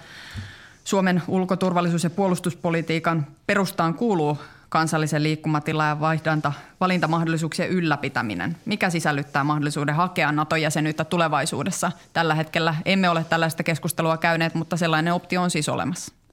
[0.85, 4.39] Suomen ulkoturvallisuus- ja puolustuspolitiikan perustaan kuuluu
[4.69, 11.93] kansallisen liikkumatilan ja vaihdanta, valintamahdollisuuksien ylläpitäminen, mikä sisällyttää mahdollisuuden hakea NATO-jäsenyyttä tulevaisuudessa.
[12.13, 16.24] Tällä hetkellä emme ole tällaista keskustelua käyneet, mutta sellainen optio on siis olemassa.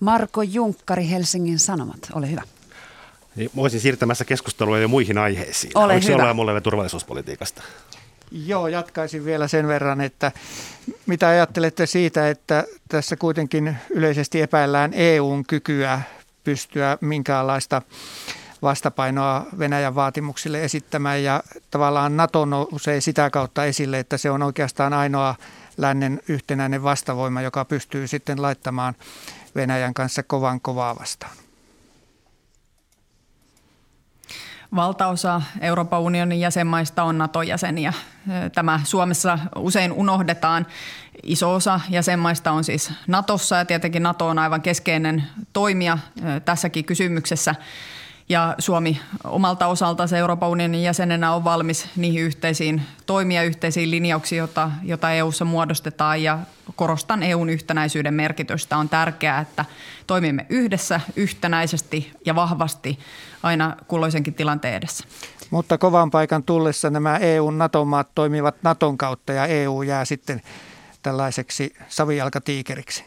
[0.00, 2.42] Marko Junkkari, Helsingin Sanomat, ole hyvä.
[3.36, 5.72] Niin, voisin siirtämässä keskustelua jo muihin aiheisiin.
[5.74, 6.34] Ole Oliko hyvä.
[6.34, 7.62] mulle turvallisuuspolitiikasta?
[8.30, 10.32] Joo, jatkaisin vielä sen verran, että
[11.06, 16.00] mitä ajattelette siitä, että tässä kuitenkin yleisesti epäillään EUn kykyä
[16.44, 17.82] pystyä minkäänlaista
[18.62, 24.92] vastapainoa Venäjän vaatimuksille esittämään ja tavallaan NATO nousee sitä kautta esille, että se on oikeastaan
[24.92, 25.34] ainoa
[25.78, 28.94] lännen yhtenäinen vastavoima, joka pystyy sitten laittamaan
[29.54, 31.36] Venäjän kanssa kovan kovaa vastaan.
[34.74, 37.92] Valtaosa Euroopan unionin jäsenmaista on NATO-jäseniä.
[38.54, 40.66] Tämä Suomessa usein unohdetaan.
[41.22, 45.98] Iso osa jäsenmaista on siis Natossa ja tietenkin NATO on aivan keskeinen toimija
[46.44, 47.54] tässäkin kysymyksessä.
[48.28, 54.38] Ja Suomi omalta osaltaan se Euroopan unionin jäsenenä on valmis niihin yhteisiin toimia, yhteisiin linjauksiin,
[54.38, 56.22] joita, joita EUssa muodostetaan.
[56.22, 56.38] Ja
[56.76, 58.76] korostan EUn yhtenäisyyden merkitystä.
[58.76, 59.64] On tärkeää, että
[60.06, 62.98] toimimme yhdessä, yhtenäisesti ja vahvasti
[63.42, 65.04] aina kulloisenkin tilanteen edessä.
[65.50, 70.42] Mutta kovan paikan tullessa nämä EU-NATO-maat toimivat Naton kautta ja EU jää sitten
[71.02, 73.04] tällaiseksi savijalkatiikeriksi.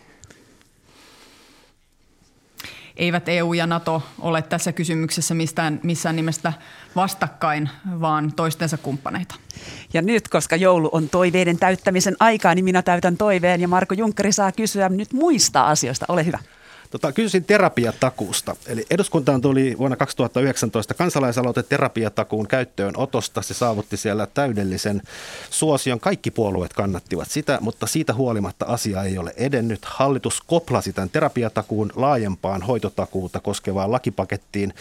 [3.01, 6.53] Eivät EU ja NATO ole tässä kysymyksessä mistään, missään nimestä
[6.95, 7.69] vastakkain,
[8.01, 9.35] vaan toistensa kumppaneita.
[9.93, 14.31] Ja nyt, koska joulu on toiveiden täyttämisen aikaa, niin minä täytän toiveen ja Marko Junkkari
[14.31, 16.05] saa kysyä nyt muista asioista.
[16.09, 16.39] Ole hyvä.
[16.91, 18.55] Tota, kysyisin terapiatakuusta.
[18.67, 23.41] Eli eduskuntaan tuli vuonna 2019 kansalaisaloite terapiatakuun käyttöön otosta.
[23.41, 25.01] Se saavutti siellä täydellisen
[25.49, 25.99] suosion.
[25.99, 29.85] Kaikki puolueet kannattivat sitä, mutta siitä huolimatta asia ei ole edennyt.
[29.85, 34.73] Hallitus koplasi tämän terapiatakuun laajempaan hoitotakuuta koskevaan lakipakettiin,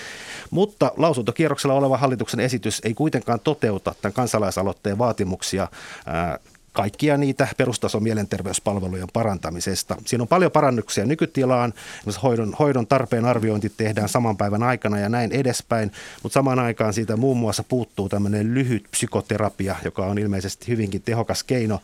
[0.50, 5.68] mutta lausuntokierroksella oleva hallituksen esitys ei kuitenkaan toteuta tämän kansalaisaloitteen vaatimuksia
[6.06, 6.38] ää,
[6.72, 9.96] kaikkia niitä perustason mielenterveyspalvelujen parantamisesta.
[10.06, 11.74] Siinä on paljon parannuksia nykytilaan,
[12.22, 15.92] hoidon, hoidon tarpeen arviointi tehdään saman päivän aikana ja näin edespäin,
[16.22, 21.44] mutta samaan aikaan siitä muun muassa puuttuu tämmöinen lyhyt psykoterapia, joka on ilmeisesti hyvinkin tehokas
[21.44, 21.80] keino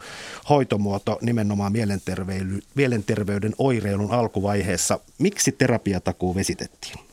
[0.48, 1.72] hoitomuoto nimenomaan
[2.74, 5.00] mielenterveyden oireilun alkuvaiheessa.
[5.18, 7.06] Miksi terapiatakuu vesitettiin?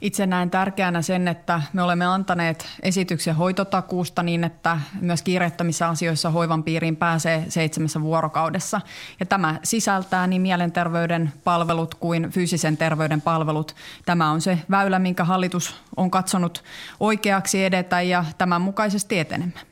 [0.00, 6.30] Itse näen tärkeänä sen, että me olemme antaneet esityksen hoitotakuusta niin, että myös kiireettömissä asioissa
[6.30, 8.80] hoivan piiriin pääsee seitsemässä vuorokaudessa.
[9.20, 13.74] Ja tämä sisältää niin mielenterveyden palvelut kuin fyysisen terveyden palvelut.
[14.06, 16.64] Tämä on se väylä, minkä hallitus on katsonut
[17.00, 19.69] oikeaksi edetä ja tämän mukaisesti etenemme.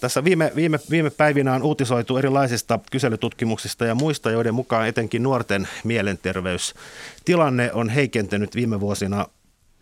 [0.00, 5.68] Tässä viime, viime, viime päivinä on uutisoitu erilaisista kyselytutkimuksista ja muista, joiden mukaan etenkin nuorten
[5.84, 9.26] mielenterveystilanne on heikentynyt viime vuosina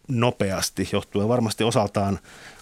[0.08, 2.18] nopeasti, johtuen varmasti osaltaan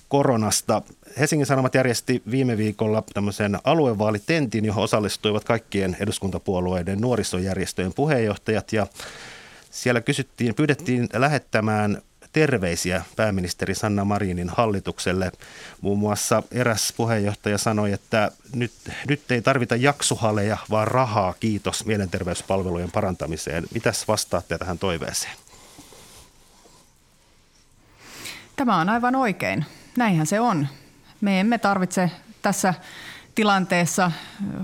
[0.09, 0.83] koronasta.
[1.19, 8.87] Helsingin Sanomat järjesti viime viikolla tämmöisen aluevaalitentin, johon osallistuivat kaikkien eduskuntapuolueiden nuorisojärjestöjen puheenjohtajat ja
[9.71, 12.03] siellä kysyttiin, pyydettiin lähettämään
[12.33, 15.33] terveisiä pääministeri Sanna Marinin hallitukselle.
[15.81, 18.72] Muun muassa eräs puheenjohtaja sanoi, että nyt,
[19.09, 23.64] nyt ei tarvita jaksuhaleja, vaan rahaa, kiitos mielenterveyspalvelujen parantamiseen.
[23.74, 25.37] Mitäs vastaatte tähän toiveeseen?
[28.57, 29.64] Tämä on aivan oikein.
[29.97, 30.68] Näinhän se on.
[31.20, 32.11] Me emme tarvitse
[32.43, 32.74] tässä
[33.35, 34.12] tilanteessa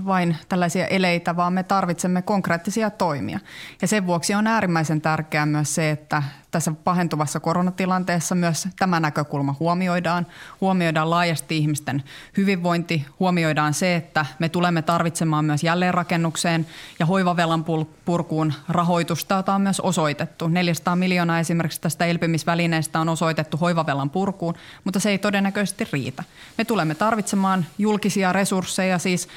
[0.05, 3.39] vain tällaisia eleitä, vaan me tarvitsemme konkreettisia toimia.
[3.81, 6.23] Ja sen vuoksi on äärimmäisen tärkeää myös se, että
[6.55, 10.27] tässä pahentuvassa koronatilanteessa myös tämä näkökulma huomioidaan.
[10.61, 12.03] Huomioidaan laajasti ihmisten
[12.37, 16.67] hyvinvointi, huomioidaan se, että me tulemme tarvitsemaan myös jälleenrakennukseen
[16.99, 17.65] ja hoivavelan
[18.05, 20.47] purkuun rahoitusta, jota on myös osoitettu.
[20.47, 26.23] 400 miljoonaa esimerkiksi tästä elpymisvälineestä on osoitettu hoivavelan purkuun, mutta se ei todennäköisesti riitä.
[26.57, 29.27] Me tulemme tarvitsemaan julkisia resursseja, siis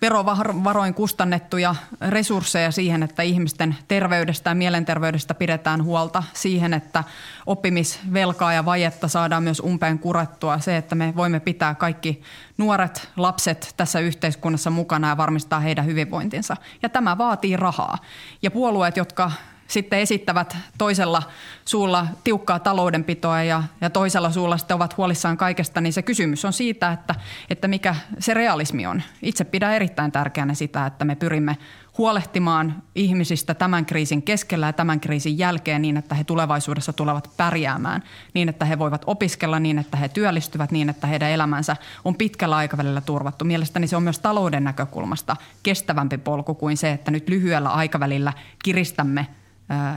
[0.00, 1.74] verovaroin kustannettuja
[2.08, 7.04] resursseja siihen, että ihmisten terveydestä ja mielenterveydestä pidetään huolta, siihen, että
[7.46, 12.22] oppimisvelkaa ja vajetta saadaan myös umpeen kurattua, se, että me voimme pitää kaikki
[12.58, 16.56] nuoret lapset tässä yhteiskunnassa mukana ja varmistaa heidän hyvinvointinsa.
[16.82, 17.98] Ja tämä vaatii rahaa.
[18.42, 19.32] Ja puolueet, jotka
[19.68, 21.22] sitten esittävät toisella
[21.64, 26.52] suulla tiukkaa taloudenpitoa ja, ja toisella suulla sitten ovat huolissaan kaikesta, niin se kysymys on
[26.52, 27.14] siitä, että,
[27.50, 29.02] että mikä se realismi on.
[29.22, 31.56] Itse pidän erittäin tärkeänä sitä, että me pyrimme
[31.98, 38.02] huolehtimaan ihmisistä tämän kriisin keskellä ja tämän kriisin jälkeen niin, että he tulevaisuudessa tulevat pärjäämään,
[38.34, 42.56] niin että he voivat opiskella, niin että he työllistyvät, niin että heidän elämänsä on pitkällä
[42.56, 43.44] aikavälillä turvattu.
[43.44, 48.32] Mielestäni se on myös talouden näkökulmasta kestävämpi polku kuin se, että nyt lyhyellä aikavälillä
[48.64, 49.26] kiristämme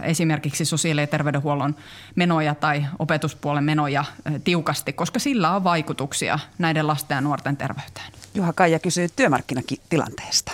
[0.04, 1.76] esimerkiksi sosiaali- ja terveydenhuollon
[2.16, 4.04] menoja tai opetuspuolen menoja
[4.44, 8.12] tiukasti, koska sillä on vaikutuksia näiden lasten ja nuorten terveyteen.
[8.34, 10.52] Juha Kaija kysyy työmarkkinatilanteesta.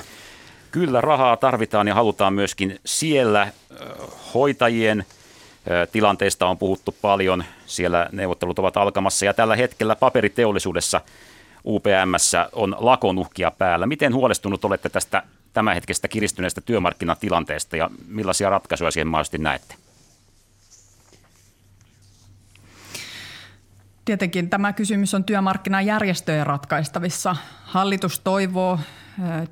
[0.72, 3.48] Kyllä rahaa tarvitaan ja halutaan myöskin siellä.
[4.34, 5.06] Hoitajien
[5.92, 7.44] tilanteesta on puhuttu paljon.
[7.66, 11.02] Siellä neuvottelut ovat alkamassa ja tällä hetkellä paperiteollisuudessa
[11.66, 13.86] UPMssä on lakonuhkia päällä.
[13.86, 15.24] Miten huolestunut olette tästä
[15.56, 19.76] tämänhetkisestä kiristyneestä työmarkkinatilanteesta ja millaisia ratkaisuja siihen mahdollisesti näette?
[24.06, 27.36] Tietenkin tämä kysymys on työmarkkinajärjestöjen ratkaistavissa.
[27.64, 28.80] Hallitus toivoo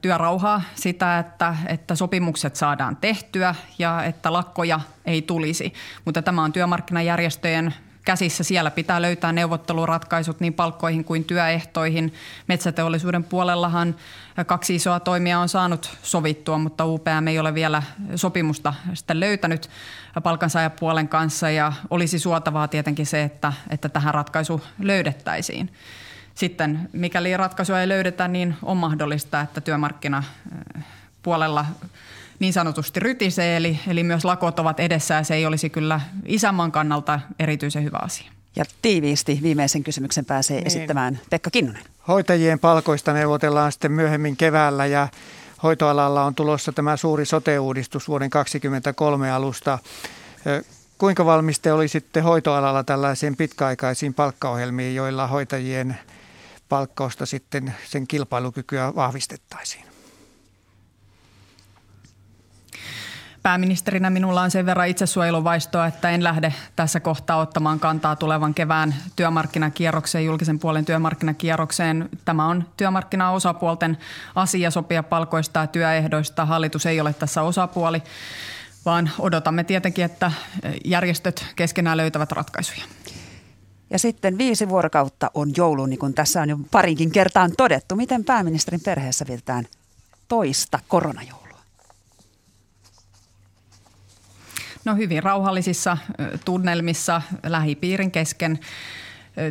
[0.01, 5.73] työrauhaa, sitä, että, että sopimukset saadaan tehtyä ja että lakkoja ei tulisi.
[6.05, 7.73] Mutta tämä on työmarkkinajärjestöjen
[8.05, 8.43] käsissä.
[8.43, 12.13] Siellä pitää löytää neuvotteluratkaisut niin palkkoihin kuin työehtoihin.
[12.47, 13.95] Metsäteollisuuden puolellahan
[14.45, 17.83] kaksi isoa toimia on saanut sovittua, mutta UPM ei ole vielä
[18.15, 19.69] sopimusta sitä löytänyt
[20.23, 25.73] palkansaajapuolen kanssa ja olisi suotavaa tietenkin se, että, että tähän ratkaisu löydettäisiin.
[26.35, 30.23] Sitten mikäli ratkaisua ei löydetä, niin on mahdollista, että työmarkkina
[31.23, 31.65] puolella
[32.39, 36.71] niin sanotusti rytisee, eli, eli myös lakot ovat edessä ja se ei olisi kyllä isänmaan
[36.71, 38.31] kannalta erityisen hyvä asia.
[38.55, 40.67] Ja tiiviisti viimeisen kysymyksen pääsee niin.
[40.67, 41.83] esittämään Pekka Kinnunen.
[42.07, 45.07] Hoitajien palkoista neuvotellaan sitten myöhemmin keväällä ja
[45.63, 49.79] hoitoalalla on tulossa tämä suuri sote-uudistus vuoden 2023 alusta.
[50.97, 55.97] Kuinka valmiste oli sitten hoitoalalla tällaisiin pitkäaikaisiin palkkaohjelmiin, joilla hoitajien
[56.69, 59.92] palkkausta sitten sen kilpailukykyä vahvistettaisiin?
[63.43, 68.95] Pääministerinä minulla on sen verran itsesuojeluvaistoa, että en lähde tässä kohtaa ottamaan kantaa tulevan kevään
[69.15, 72.09] työmarkkinakierrokseen, julkisen puolen työmarkkinakierrokseen.
[72.25, 73.97] Tämä on työmarkkinaosapuolten
[74.35, 76.45] asia sopia palkoista ja työehdoista.
[76.45, 78.03] Hallitus ei ole tässä osapuoli,
[78.85, 80.31] vaan odotamme tietenkin, että
[80.85, 82.83] järjestöt keskenään löytävät ratkaisuja.
[83.89, 87.95] Ja sitten viisi vuorokautta on joulu, niin kuin tässä on jo parinkin kertaan todettu.
[87.95, 89.67] Miten pääministerin perheessä vietetään
[90.27, 91.42] toista koronajoulua?
[94.85, 95.97] No hyvin rauhallisissa
[96.45, 98.59] tunnelmissa lähipiirin kesken.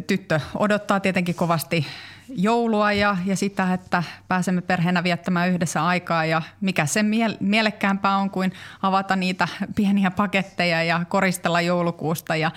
[0.06, 1.86] Tyttö odottaa tietenkin kovasti
[2.28, 6.24] joulua ja, ja sitä, että pääsemme perheenä viettämään yhdessä aikaa.
[6.24, 8.52] Ja mikä sen miele- mielekkäämpää on kuin
[8.82, 12.50] avata niitä pieniä paketteja ja koristella joulukuusta ja,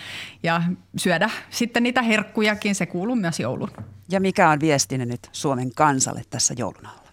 [0.44, 0.64] ja
[0.98, 2.76] syödä sitten niitä herkkujakin.
[2.76, 3.72] Se kuuluu myös joulun.
[4.10, 7.05] Ja mikä on viestinne nyt Suomen kansalle tässä joulun alla?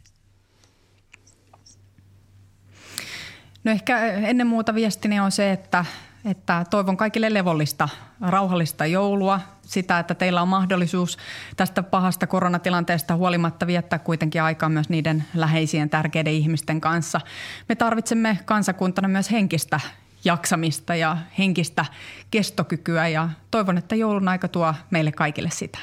[3.65, 5.85] No ehkä ennen muuta viestini on se, että,
[6.25, 7.89] että toivon kaikille levollista,
[8.21, 9.41] rauhallista joulua.
[9.63, 11.19] Sitä, että teillä on mahdollisuus
[11.57, 17.21] tästä pahasta koronatilanteesta huolimatta viettää kuitenkin aikaa myös niiden läheisien tärkeiden ihmisten kanssa.
[17.69, 19.81] Me tarvitsemme kansakuntana myös henkistä
[20.25, 21.85] jaksamista ja henkistä
[22.31, 25.79] kestokykyä ja toivon, että joulun aika tuo meille kaikille sitä.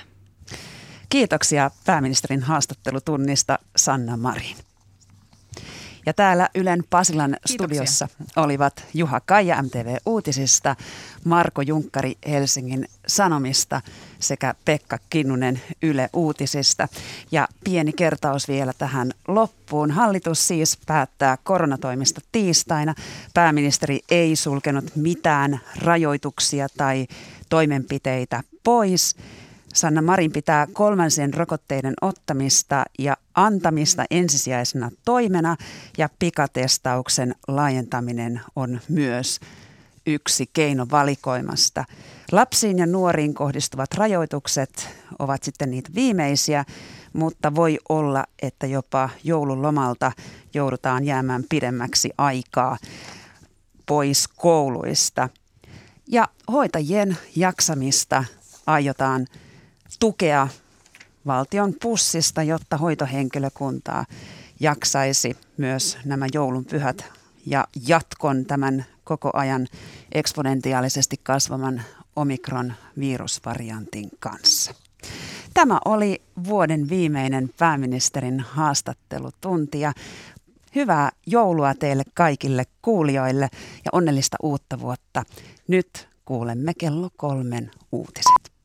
[1.10, 4.69] Kiitoksia pääministerin haastattelutunnista Sanna Marin.
[6.10, 7.56] Ja täällä Ylen Pasilan Kiitoksia.
[7.56, 10.76] studiossa olivat Juha Kaija MTV Uutisista,
[11.24, 13.82] Marko Junkkari Helsingin Sanomista
[14.20, 16.88] sekä Pekka Kinnunen Yle Uutisista.
[17.32, 19.92] Ja pieni kertaus vielä tähän loppuun.
[19.92, 22.96] Hallitus siis päättää koronatoimista tiistaina.
[23.34, 27.08] Pääministeri ei sulkenut mitään rajoituksia tai
[27.50, 29.16] toimenpiteitä pois.
[29.74, 35.56] Sanna Marin pitää kolmansien rokotteiden ottamista ja antamista ensisijaisena toimena
[35.98, 39.40] ja pikatestauksen laajentaminen on myös
[40.06, 41.86] yksi keino valikoimasta.
[42.32, 44.90] Lapsiin ja nuoriin kohdistuvat rajoitukset
[45.20, 46.66] ovat sitten niitä viimeisiä,
[47.14, 50.12] mutta voi olla, että jopa joululomalta
[50.54, 52.78] joudutaan jäämään pidemmäksi aikaa
[53.86, 55.30] pois kouluista.
[56.08, 58.24] Ja hoitajien jaksamista
[58.68, 59.28] aiotaan
[60.00, 60.48] tukea
[61.26, 64.06] valtion pussista, jotta hoitohenkilökuntaa
[64.60, 67.06] jaksaisi myös nämä joulunpyhät
[67.46, 69.68] ja jatkon tämän koko ajan
[70.12, 71.82] eksponentiaalisesti kasvavan
[72.16, 74.74] omikron virusvariantin kanssa.
[75.54, 79.94] Tämä oli vuoden viimeinen pääministerin haastattelutunti ja
[80.76, 83.50] Hyvää joulua teille kaikille kuulijoille
[83.86, 85.24] ja onnellista uutta vuotta.
[85.68, 88.59] Nyt kuulemme kello kolmen uutiset.